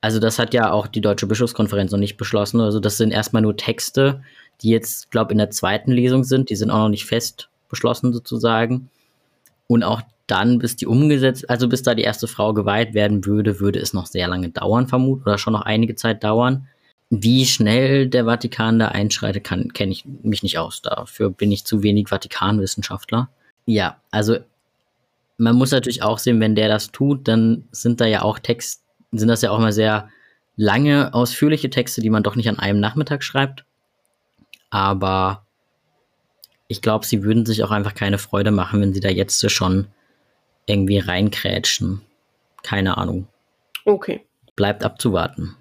Also 0.00 0.18
das 0.18 0.38
hat 0.38 0.54
ja 0.54 0.72
auch 0.72 0.86
die 0.86 1.02
Deutsche 1.02 1.26
Bischofskonferenz 1.26 1.92
noch 1.92 1.98
nicht 1.98 2.16
beschlossen. 2.16 2.60
Also 2.60 2.80
das 2.80 2.96
sind 2.96 3.10
erstmal 3.10 3.42
nur 3.42 3.56
Texte, 3.56 4.22
die 4.62 4.70
jetzt, 4.70 5.10
glaube 5.10 5.30
ich, 5.30 5.32
in 5.32 5.38
der 5.38 5.50
zweiten 5.50 5.92
Lesung 5.92 6.24
sind. 6.24 6.48
Die 6.48 6.56
sind 6.56 6.70
auch 6.70 6.78
noch 6.78 6.88
nicht 6.88 7.04
fest 7.04 7.50
beschlossen 7.68 8.12
sozusagen. 8.12 8.88
Und 9.66 9.82
auch 9.82 10.02
dann, 10.26 10.58
bis 10.58 10.76
die 10.76 10.86
umgesetzt, 10.86 11.50
also 11.50 11.68
bis 11.68 11.82
da 11.82 11.94
die 11.94 12.02
erste 12.02 12.28
Frau 12.28 12.54
geweiht 12.54 12.94
werden 12.94 13.26
würde, 13.26 13.60
würde 13.60 13.78
es 13.80 13.92
noch 13.92 14.06
sehr 14.06 14.28
lange 14.28 14.48
dauern, 14.48 14.86
vermutlich, 14.86 15.26
oder 15.26 15.38
schon 15.38 15.52
noch 15.52 15.62
einige 15.62 15.96
Zeit 15.96 16.24
dauern. 16.24 16.68
Wie 17.10 17.44
schnell 17.44 18.08
der 18.08 18.24
Vatikan 18.24 18.78
da 18.78 18.88
einschreitet, 18.88 19.42
kann, 19.42 19.72
kenne 19.72 19.92
ich 19.92 20.04
mich 20.04 20.44
nicht 20.44 20.58
aus. 20.58 20.80
Dafür 20.80 21.30
bin 21.30 21.50
ich 21.50 21.64
zu 21.64 21.82
wenig 21.82 22.08
Vatikanwissenschaftler. 22.08 23.28
Ja, 23.66 24.00
also 24.10 24.38
man 25.36 25.56
muss 25.56 25.72
natürlich 25.72 26.02
auch 26.02 26.18
sehen, 26.18 26.40
wenn 26.40 26.54
der 26.54 26.68
das 26.68 26.92
tut, 26.92 27.26
dann 27.26 27.68
sind 27.72 28.00
da 28.00 28.06
ja 28.06 28.22
auch 28.22 28.38
Texte, 28.38 28.82
sind 29.10 29.28
das 29.28 29.42
ja 29.42 29.50
auch 29.50 29.58
immer 29.58 29.72
sehr 29.72 30.08
lange, 30.56 31.12
ausführliche 31.12 31.70
Texte, 31.70 32.00
die 32.00 32.10
man 32.10 32.22
doch 32.22 32.36
nicht 32.36 32.48
an 32.48 32.58
einem 32.58 32.78
Nachmittag 32.78 33.24
schreibt. 33.24 33.64
Aber 34.68 35.46
ich 36.68 36.82
glaube, 36.82 37.06
sie 37.06 37.24
würden 37.24 37.46
sich 37.46 37.64
auch 37.64 37.72
einfach 37.72 37.94
keine 37.94 38.18
Freude 38.18 38.52
machen, 38.52 38.80
wenn 38.80 38.94
sie 38.94 39.00
da 39.00 39.08
jetzt 39.08 39.50
schon 39.50 39.88
irgendwie 40.66 40.98
reinkrätschen. 40.98 42.02
Keine 42.62 42.98
Ahnung. 42.98 43.26
Okay. 43.84 44.24
Bleibt 44.54 44.84
abzuwarten. 44.84 45.56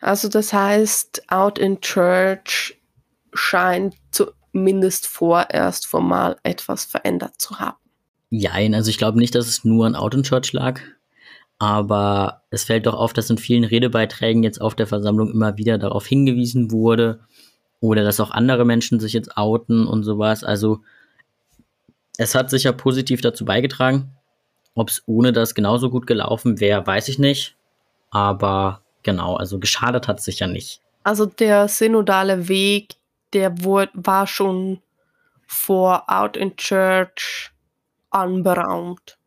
Also 0.00 0.28
das 0.28 0.52
heißt, 0.52 1.30
Out 1.30 1.58
in 1.58 1.80
Church 1.80 2.78
scheint 3.32 3.94
zumindest 4.10 5.06
vorerst 5.06 5.86
formal 5.86 6.36
etwas 6.42 6.84
verändert 6.84 7.34
zu 7.38 7.58
haben. 7.58 7.76
Jein, 8.30 8.74
also 8.74 8.90
ich 8.90 8.98
glaube 8.98 9.18
nicht, 9.18 9.34
dass 9.34 9.48
es 9.48 9.64
nur 9.64 9.86
an 9.86 9.94
Out 9.94 10.14
in 10.14 10.22
Church 10.22 10.52
lag. 10.52 10.80
Aber 11.58 12.42
es 12.50 12.64
fällt 12.64 12.86
doch 12.86 12.94
auf, 12.94 13.12
dass 13.12 13.30
in 13.30 13.38
vielen 13.38 13.64
Redebeiträgen 13.64 14.44
jetzt 14.44 14.60
auf 14.60 14.76
der 14.76 14.86
Versammlung 14.86 15.32
immer 15.32 15.56
wieder 15.58 15.76
darauf 15.78 16.06
hingewiesen 16.06 16.70
wurde 16.70 17.20
oder 17.80 18.04
dass 18.04 18.20
auch 18.20 18.30
andere 18.30 18.64
Menschen 18.64 19.00
sich 19.00 19.12
jetzt 19.12 19.36
outen 19.36 19.86
und 19.86 20.04
sowas. 20.04 20.44
Also 20.44 20.82
es 22.16 22.34
hat 22.34 22.50
sicher 22.50 22.72
positiv 22.72 23.20
dazu 23.22 23.44
beigetragen. 23.44 24.12
Ob 24.74 24.90
es 24.90 25.02
ohne 25.06 25.32
das 25.32 25.56
genauso 25.56 25.90
gut 25.90 26.06
gelaufen 26.06 26.60
wäre, 26.60 26.86
weiß 26.86 27.08
ich 27.08 27.18
nicht. 27.18 27.56
Aber 28.10 28.82
genau, 29.02 29.36
also 29.36 29.58
geschadet 29.58 30.08
hat 30.08 30.18
es 30.18 30.24
sicher 30.24 30.46
nicht. 30.46 30.80
Also 31.04 31.26
der 31.26 31.68
synodale 31.68 32.48
Weg, 32.48 32.96
der 33.32 33.62
wurde, 33.62 33.90
war 33.94 34.26
schon 34.26 34.80
vor 35.46 36.04
Out 36.08 36.36
in 36.36 36.56
Church 36.56 37.50
anberaumt 38.10 39.18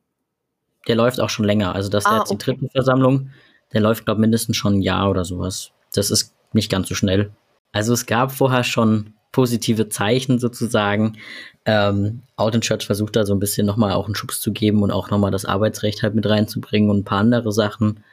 der 0.87 0.95
läuft 0.95 1.19
auch 1.19 1.29
schon 1.29 1.45
länger. 1.45 1.75
Also 1.75 1.89
das 1.89 2.05
ist 2.05 2.11
ah, 2.11 2.17
jetzt 2.19 2.31
die 2.31 2.35
okay. 2.35 2.57
dritte 2.57 2.69
Versammlung. 2.71 3.29
Der 3.73 3.81
läuft, 3.81 4.05
glaube 4.05 4.19
ich, 4.19 4.21
mindestens 4.21 4.57
schon 4.57 4.75
ein 4.75 4.81
Jahr 4.81 5.09
oder 5.09 5.25
sowas. 5.25 5.71
Das 5.93 6.11
ist 6.11 6.33
nicht 6.53 6.71
ganz 6.71 6.89
so 6.89 6.95
schnell. 6.95 7.31
Also 7.71 7.93
es 7.93 8.05
gab 8.05 8.31
vorher 8.31 8.63
schon 8.63 9.13
positive 9.31 9.87
Zeichen 9.87 10.39
sozusagen. 10.39 11.17
Ähm, 11.65 12.23
Out 12.35 12.55
in 12.55 12.61
Church 12.61 12.85
versucht 12.85 13.15
da 13.15 13.25
so 13.25 13.33
ein 13.33 13.39
bisschen 13.39 13.65
nochmal 13.65 13.93
auch 13.93 14.05
einen 14.05 14.15
Schubs 14.15 14.41
zu 14.41 14.51
geben 14.51 14.83
und 14.83 14.91
auch 14.91 15.09
nochmal 15.09 15.31
das 15.31 15.45
Arbeitsrecht 15.45 16.03
halt 16.03 16.15
mit 16.15 16.27
reinzubringen 16.27 16.89
und 16.89 16.99
ein 16.99 17.05
paar 17.05 17.19
andere 17.19 17.51
Sachen. 17.51 18.03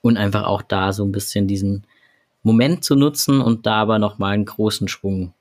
Und 0.00 0.16
einfach 0.16 0.44
auch 0.44 0.62
da 0.62 0.92
so 0.92 1.04
ein 1.04 1.12
bisschen 1.12 1.48
diesen 1.48 1.84
Moment 2.42 2.84
zu 2.84 2.94
nutzen 2.94 3.40
und 3.40 3.66
da 3.66 3.82
aber 3.82 3.98
nochmal 3.98 4.34
einen 4.34 4.44
großen 4.44 4.88
Schwung 4.88 5.34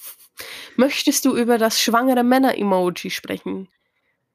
Möchtest 0.78 1.26
du 1.26 1.36
über 1.36 1.58
das 1.58 1.82
schwangere 1.82 2.24
Männer-Emoji 2.24 3.10
sprechen? 3.10 3.68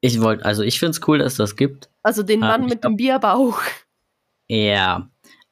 Ich 0.00 0.20
wollte, 0.20 0.44
also 0.44 0.62
ich 0.62 0.78
finde 0.78 0.90
es 0.90 1.08
cool, 1.08 1.18
dass 1.18 1.36
das 1.36 1.56
gibt. 1.56 1.88
Also 2.02 2.22
den 2.22 2.40
Mann 2.40 2.62
mit 2.62 2.82
glaub, 2.82 2.92
dem 2.92 2.96
Bierbauch. 2.96 3.60
Ja. 4.46 5.08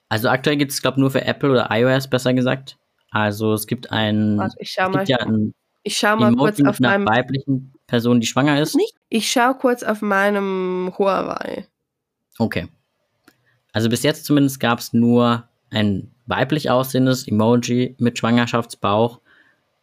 Also 0.08 0.28
aktuell 0.28 0.56
gibt 0.56 0.72
es, 0.72 0.80
glaube 0.80 0.96
ich, 0.96 1.00
nur 1.00 1.10
für 1.10 1.24
Apple 1.24 1.50
oder 1.50 1.68
iOS, 1.70 2.08
besser 2.08 2.32
gesagt. 2.32 2.78
Also 3.10 3.52
es 3.54 3.66
gibt 3.66 3.90
ein, 3.90 4.38
Warte, 4.38 4.56
ich 4.60 4.70
schau 4.70 4.88
mal, 4.88 5.04
ja 5.08 5.18
ein 5.18 5.52
ich 5.86 5.96
schau 5.98 6.16
mal 6.16 6.34
kurz 6.34 6.60
auf 6.64 6.80
einer 6.80 7.04
weiblichen 7.06 7.72
Person, 7.86 8.20
die 8.20 8.26
schwanger 8.26 8.60
ist. 8.60 8.74
Nicht? 8.74 8.94
Ich 9.08 9.30
schau 9.30 9.54
kurz 9.54 9.84
auf 9.84 10.02
meinem 10.02 10.92
Huawei. 10.98 11.68
Okay. 12.38 12.66
Also 13.72 13.88
bis 13.88 14.02
jetzt 14.02 14.24
zumindest 14.24 14.58
gab 14.58 14.80
es 14.80 14.92
nur 14.92 15.48
ein 15.70 16.10
weiblich 16.26 16.70
aussehendes 16.70 17.28
Emoji 17.28 17.94
mit 17.98 18.18
Schwangerschaftsbauch 18.18 19.20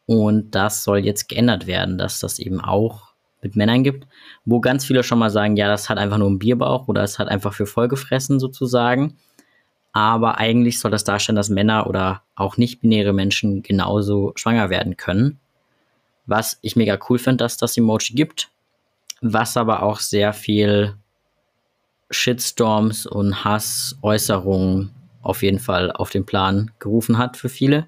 und 0.05 0.51
das 0.51 0.83
soll 0.83 0.99
jetzt 0.99 1.29
geändert 1.29 1.67
werden, 1.67 1.97
dass 1.97 2.19
das 2.19 2.39
eben 2.39 2.59
auch 2.61 3.13
mit 3.41 3.55
Männern 3.55 3.83
gibt, 3.83 4.07
wo 4.45 4.59
ganz 4.59 4.85
viele 4.85 5.03
schon 5.03 5.19
mal 5.19 5.29
sagen, 5.29 5.57
ja, 5.57 5.67
das 5.67 5.89
hat 5.89 5.97
einfach 5.97 6.17
nur 6.17 6.27
einen 6.27 6.39
Bierbauch 6.39 6.87
oder 6.87 7.03
es 7.03 7.19
hat 7.19 7.27
einfach 7.27 7.53
für 7.53 7.65
vollgefressen 7.65 8.39
sozusagen. 8.39 9.17
Aber 9.91 10.39
eigentlich 10.39 10.79
soll 10.79 10.91
das 10.91 11.03
darstellen, 11.03 11.35
dass 11.35 11.49
Männer 11.49 11.87
oder 11.87 12.23
auch 12.35 12.57
nicht-binäre 12.57 13.13
Menschen 13.13 13.61
genauso 13.61 14.33
schwanger 14.35 14.69
werden 14.69 14.97
können. 14.97 15.39
Was 16.25 16.57
ich 16.61 16.75
mega 16.75 16.97
cool 17.09 17.19
finde, 17.19 17.43
dass 17.43 17.57
das 17.57 17.77
Emoji 17.77 18.15
gibt. 18.15 18.49
Was 19.21 19.55
aber 19.55 19.83
auch 19.83 19.99
sehr 19.99 20.33
viel 20.33 20.95
Shitstorms 22.09 23.05
und 23.05 23.43
Hassäußerungen 23.43 24.91
auf 25.21 25.43
jeden 25.43 25.59
Fall 25.59 25.91
auf 25.91 26.09
den 26.09 26.25
Plan 26.25 26.71
gerufen 26.79 27.17
hat 27.17 27.37
für 27.37 27.49
viele. 27.49 27.87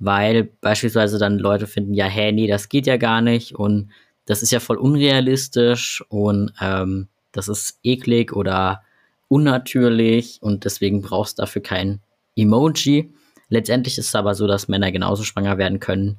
Weil 0.00 0.44
beispielsweise 0.60 1.18
dann 1.18 1.38
Leute 1.38 1.66
finden, 1.66 1.94
ja, 1.94 2.06
hä, 2.06 2.32
nee, 2.32 2.48
das 2.48 2.68
geht 2.68 2.86
ja 2.86 2.96
gar 2.96 3.20
nicht 3.20 3.54
und 3.54 3.90
das 4.24 4.42
ist 4.42 4.50
ja 4.50 4.60
voll 4.60 4.78
unrealistisch 4.78 6.02
und 6.08 6.52
ähm, 6.60 7.08
das 7.32 7.48
ist 7.48 7.78
eklig 7.82 8.32
oder 8.32 8.82
unnatürlich 9.28 10.38
und 10.40 10.64
deswegen 10.64 11.02
brauchst 11.02 11.38
du 11.38 11.42
dafür 11.42 11.62
kein 11.62 12.00
Emoji. 12.34 13.12
Letztendlich 13.48 13.98
ist 13.98 14.08
es 14.08 14.14
aber 14.14 14.34
so, 14.34 14.46
dass 14.46 14.68
Männer 14.68 14.90
genauso 14.90 15.22
schwanger 15.22 15.58
werden 15.58 15.80
können, 15.80 16.18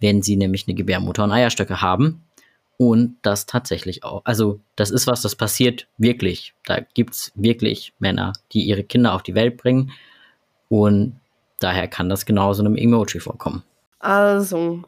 wenn 0.00 0.22
sie 0.22 0.36
nämlich 0.36 0.66
eine 0.66 0.74
Gebärmutter 0.74 1.24
und 1.24 1.32
Eierstöcke 1.32 1.82
haben. 1.82 2.24
Und 2.76 3.16
das 3.22 3.46
tatsächlich 3.46 4.04
auch. 4.04 4.22
Also, 4.24 4.60
das 4.76 4.90
ist 4.90 5.08
was, 5.08 5.22
das 5.22 5.34
passiert 5.34 5.88
wirklich. 5.98 6.54
Da 6.64 6.78
gibt 6.94 7.14
es 7.14 7.32
wirklich 7.34 7.92
Männer, 7.98 8.34
die 8.52 8.62
ihre 8.62 8.84
Kinder 8.84 9.14
auf 9.14 9.24
die 9.24 9.34
Welt 9.34 9.56
bringen. 9.56 9.90
Und 10.68 11.18
daher 11.60 11.88
kann 11.88 12.08
das 12.08 12.26
genauso 12.26 12.62
einem 12.62 12.76
Emoji 12.76 13.20
vorkommen. 13.20 13.62
Also, 13.98 14.82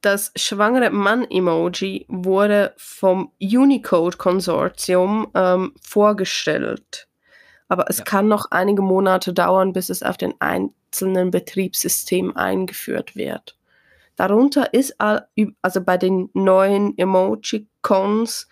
das 0.00 0.32
schwangere 0.36 0.90
Mann-Emoji 0.90 2.06
wurde 2.08 2.74
vom 2.76 3.32
Unicode-Konsortium 3.40 5.28
ähm, 5.34 5.72
vorgestellt. 5.80 7.08
Aber 7.68 7.86
es 7.88 7.98
ja. 7.98 8.04
kann 8.04 8.28
noch 8.28 8.50
einige 8.50 8.82
Monate 8.82 9.32
dauern, 9.32 9.72
bis 9.72 9.88
es 9.88 10.02
auf 10.02 10.18
den 10.18 10.34
einzelnen 10.40 11.30
Betriebssystemen 11.30 12.36
eingeführt 12.36 13.16
wird. 13.16 13.56
Darunter 14.16 14.74
ist, 14.74 14.96
also 15.00 15.80
bei 15.80 15.96
den 15.96 16.28
neuen 16.34 16.96
Emoji-Cons, 16.98 18.46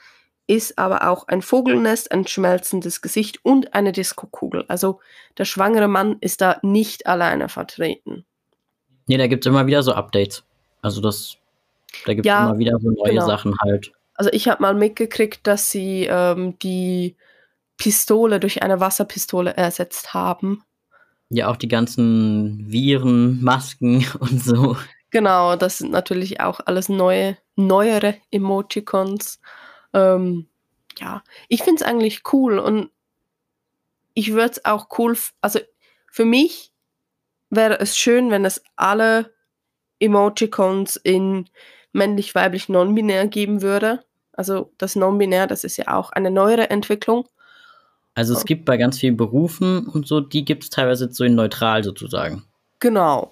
ist 0.53 0.79
aber 0.79 1.09
auch 1.09 1.29
ein 1.29 1.41
Vogelnest, 1.41 2.13
ein 2.13 2.27
schmelzendes 2.27 3.01
Gesicht 3.01 3.43
und 3.43 3.73
eine 3.73 3.93
Diskokugel. 3.93 4.65
Also 4.69 5.01
der 5.39 5.47
schwangere 5.47 5.89
Mann 5.89 6.17
ist 6.21 6.43
da 6.43 6.59
nicht 6.63 7.07
alleine 7.07 7.49
vertreten. 7.49 8.27
Nee, 9.07 9.17
da 9.17 9.27
gibt 9.27 9.47
es 9.47 9.51
immer 9.51 9.67
wieder 9.67 9.83
so 9.83 9.95
Updates. 9.95 10.45
Also 10.83 11.01
das 11.01 11.39
da 12.05 12.15
gibt 12.15 12.27
es 12.27 12.29
ja, 12.29 12.45
immer 12.45 12.59
wieder 12.59 12.79
so 12.79 12.91
neue 12.91 13.13
genau. 13.13 13.27
Sachen 13.27 13.55
halt. 13.63 13.93
Also 14.15 14.31
ich 14.33 14.49
habe 14.49 14.63
mal 14.63 14.75
mitgekriegt, 14.75 15.47
dass 15.47 15.71
sie 15.71 16.07
ähm, 16.11 16.59
die 16.59 17.17
Pistole 17.79 18.39
durch 18.39 18.63
eine 18.63 18.81
Wasserpistole 18.81 19.55
ersetzt 19.57 20.13
haben. 20.13 20.63
Ja, 21.31 21.49
auch 21.49 21.57
die 21.57 21.69
ganzen 21.69 22.71
Viren, 22.71 23.43
Masken 23.43 24.07
und 24.21 24.45
so. 24.45 24.77
Genau, 25.11 25.57
das 25.57 25.79
sind 25.79 25.93
natürlich 25.93 26.41
auch 26.41 26.61
alles 26.65 26.91
neue, 26.91 27.39
neuere 27.57 28.17
Emojicons. 28.31 29.41
Ähm, 29.93 30.49
ja, 30.99 31.23
ich 31.49 31.63
finde 31.63 31.83
es 31.83 31.89
eigentlich 31.89 32.23
cool 32.33 32.59
und 32.59 32.91
ich 34.15 34.33
würde 34.33 34.53
es 34.53 34.65
auch 34.65 34.89
cool, 34.99 35.17
also 35.41 35.59
für 36.11 36.25
mich 36.25 36.73
wäre 37.51 37.81
es 37.81 37.97
schön, 37.97 38.31
wenn 38.31 38.45
es 38.45 38.63
alle 38.77 39.33
Emojicons 40.01 40.97
in 40.97 41.49
männlich, 41.93 42.35
weiblich, 42.35 42.69
non-binär 42.69 43.27
geben 43.29 43.63
würde. 43.63 44.05
Also 44.33 44.73
das 44.79 44.97
non-binär, 44.97 45.47
das 45.47 45.65
ist 45.65 45.77
ja 45.77 45.95
auch 45.95 46.11
eine 46.11 46.31
neuere 46.31 46.71
Entwicklung. 46.71 47.29
Also 48.15 48.35
es 48.35 48.45
gibt 48.45 48.67
bei 48.67 48.77
ganz 48.77 48.99
vielen 48.99 49.17
Berufen 49.17 49.87
und 49.87 50.07
so, 50.07 50.21
die 50.21 50.45
gibt 50.45 50.65
es 50.65 50.71
teilweise 50.71 51.11
so 51.13 51.25
in 51.25 51.35
neutral 51.35 51.83
sozusagen. 51.83 52.45
Genau. 52.79 53.32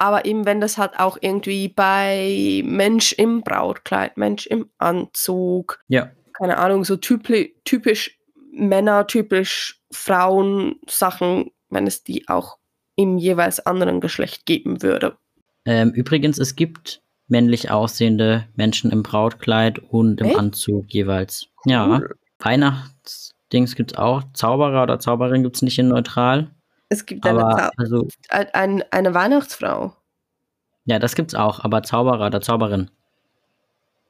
Aber 0.00 0.24
eben 0.24 0.46
wenn 0.46 0.62
das 0.62 0.78
halt 0.78 0.98
auch 0.98 1.18
irgendwie 1.20 1.68
bei 1.68 2.62
Mensch 2.64 3.12
im 3.12 3.42
Brautkleid, 3.42 4.16
Mensch 4.16 4.46
im 4.46 4.70
Anzug, 4.78 5.78
ja. 5.88 6.10
keine 6.32 6.56
Ahnung, 6.56 6.84
so 6.84 6.96
typisch, 6.96 7.50
typisch 7.64 8.18
Männer, 8.50 9.06
typisch 9.06 9.82
Frauen 9.92 10.76
Sachen, 10.88 11.50
wenn 11.68 11.86
es 11.86 12.02
die 12.02 12.26
auch 12.28 12.56
im 12.96 13.18
jeweils 13.18 13.64
anderen 13.66 14.00
Geschlecht 14.00 14.46
geben 14.46 14.82
würde. 14.82 15.18
Ähm, 15.66 15.90
übrigens, 15.90 16.38
es 16.38 16.56
gibt 16.56 17.02
männlich 17.28 17.70
aussehende 17.70 18.48
Menschen 18.56 18.90
im 18.90 19.02
Brautkleid 19.02 19.80
und 19.80 20.22
im 20.22 20.28
Echt? 20.28 20.38
Anzug 20.38 20.86
jeweils. 20.88 21.46
Cool. 21.66 21.72
Ja. 21.72 22.00
Weihnachtsdings 22.38 23.76
gibt 23.76 23.92
es 23.92 23.98
auch. 23.98 24.22
Zauberer 24.32 24.82
oder 24.82 24.98
Zauberin 24.98 25.42
gibt 25.42 25.56
es 25.56 25.62
nicht 25.62 25.78
in 25.78 25.88
neutral. 25.88 26.52
Es 26.90 27.06
gibt 27.06 27.24
eine, 27.24 27.44
aber, 27.44 27.70
also, 27.76 28.06
ein, 28.28 28.84
eine 28.90 29.14
Weihnachtsfrau. 29.14 29.94
Ja, 30.84 30.98
das 30.98 31.14
gibt's 31.14 31.36
auch, 31.36 31.60
aber 31.60 31.84
Zauberer 31.84 32.26
oder 32.26 32.40
Zauberin. 32.40 32.90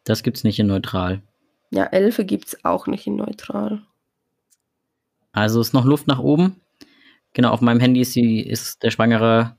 Das 0.04 0.22
gibt's 0.22 0.44
nicht 0.44 0.58
in 0.58 0.66
neutral. 0.66 1.22
Ja, 1.70 1.84
Elfe 1.84 2.24
gibt's 2.24 2.64
auch 2.64 2.86
nicht 2.86 3.06
in 3.06 3.16
neutral. 3.16 3.82
Also 5.32 5.60
ist 5.60 5.74
noch 5.74 5.84
Luft 5.84 6.06
nach 6.06 6.18
oben. 6.18 6.60
Genau, 7.34 7.50
auf 7.50 7.60
meinem 7.60 7.80
Handy 7.80 8.00
ist, 8.00 8.16
die, 8.16 8.40
ist 8.40 8.82
der 8.82 8.90
schwangere 8.90 9.56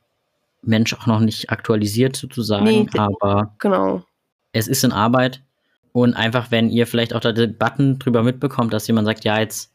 Mensch 0.63 0.93
auch 0.93 1.05
noch 1.05 1.19
nicht 1.19 1.51
aktualisiert 1.51 2.15
sozusagen, 2.15 2.65
nee, 2.65 2.87
aber 2.97 3.55
genau. 3.59 4.03
es 4.51 4.67
ist 4.67 4.83
in 4.83 4.91
Arbeit. 4.91 5.43
Und 5.93 6.15
einfach, 6.15 6.51
wenn 6.51 6.69
ihr 6.69 6.87
vielleicht 6.87 7.13
auch 7.13 7.19
da 7.19 7.31
Debatten 7.33 7.99
drüber 7.99 8.23
mitbekommt, 8.23 8.73
dass 8.73 8.87
jemand 8.87 9.05
sagt, 9.05 9.25
ja, 9.25 9.39
jetzt 9.39 9.70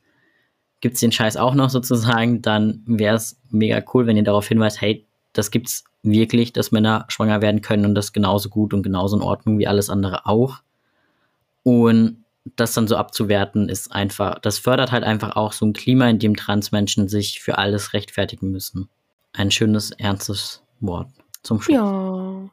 gibt 0.80 0.94
es 0.94 1.00
den 1.00 1.12
Scheiß 1.12 1.36
auch 1.36 1.54
noch 1.54 1.70
sozusagen, 1.70 2.42
dann 2.42 2.82
wäre 2.86 3.16
es 3.16 3.38
mega 3.50 3.82
cool, 3.94 4.06
wenn 4.06 4.16
ihr 4.16 4.24
darauf 4.24 4.46
hinweist, 4.46 4.80
hey, 4.80 5.06
das 5.32 5.50
gibt's 5.50 5.84
wirklich, 6.02 6.52
dass 6.52 6.72
Männer 6.72 7.04
schwanger 7.08 7.42
werden 7.42 7.60
können 7.60 7.84
und 7.84 7.94
das 7.94 8.12
genauso 8.12 8.48
gut 8.48 8.72
und 8.72 8.82
genauso 8.82 9.16
in 9.16 9.22
Ordnung 9.22 9.58
wie 9.58 9.66
alles 9.66 9.90
andere 9.90 10.26
auch. 10.26 10.58
Und 11.62 12.24
das 12.54 12.74
dann 12.74 12.86
so 12.86 12.96
abzuwerten, 12.96 13.68
ist 13.68 13.90
einfach, 13.92 14.38
das 14.38 14.58
fördert 14.58 14.92
halt 14.92 15.02
einfach 15.02 15.34
auch 15.34 15.52
so 15.52 15.66
ein 15.66 15.72
Klima, 15.72 16.08
in 16.08 16.20
dem 16.20 16.36
Transmenschen 16.36 17.08
sich 17.08 17.40
für 17.40 17.58
alles 17.58 17.92
rechtfertigen 17.92 18.52
müssen. 18.52 18.88
Ein 19.32 19.50
schönes, 19.50 19.90
ernstes 19.90 20.62
Wort 20.80 21.08
zum 21.42 21.60
Schluss. 21.60 21.74
Ja. 21.74 22.50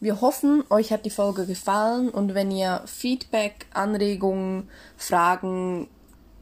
Wir 0.00 0.20
hoffen, 0.20 0.62
euch 0.70 0.92
hat 0.92 1.04
die 1.04 1.10
Folge 1.10 1.44
gefallen 1.44 2.08
und 2.08 2.34
wenn 2.34 2.52
ihr 2.52 2.82
Feedback, 2.86 3.66
Anregungen, 3.74 4.68
Fragen, 4.96 5.88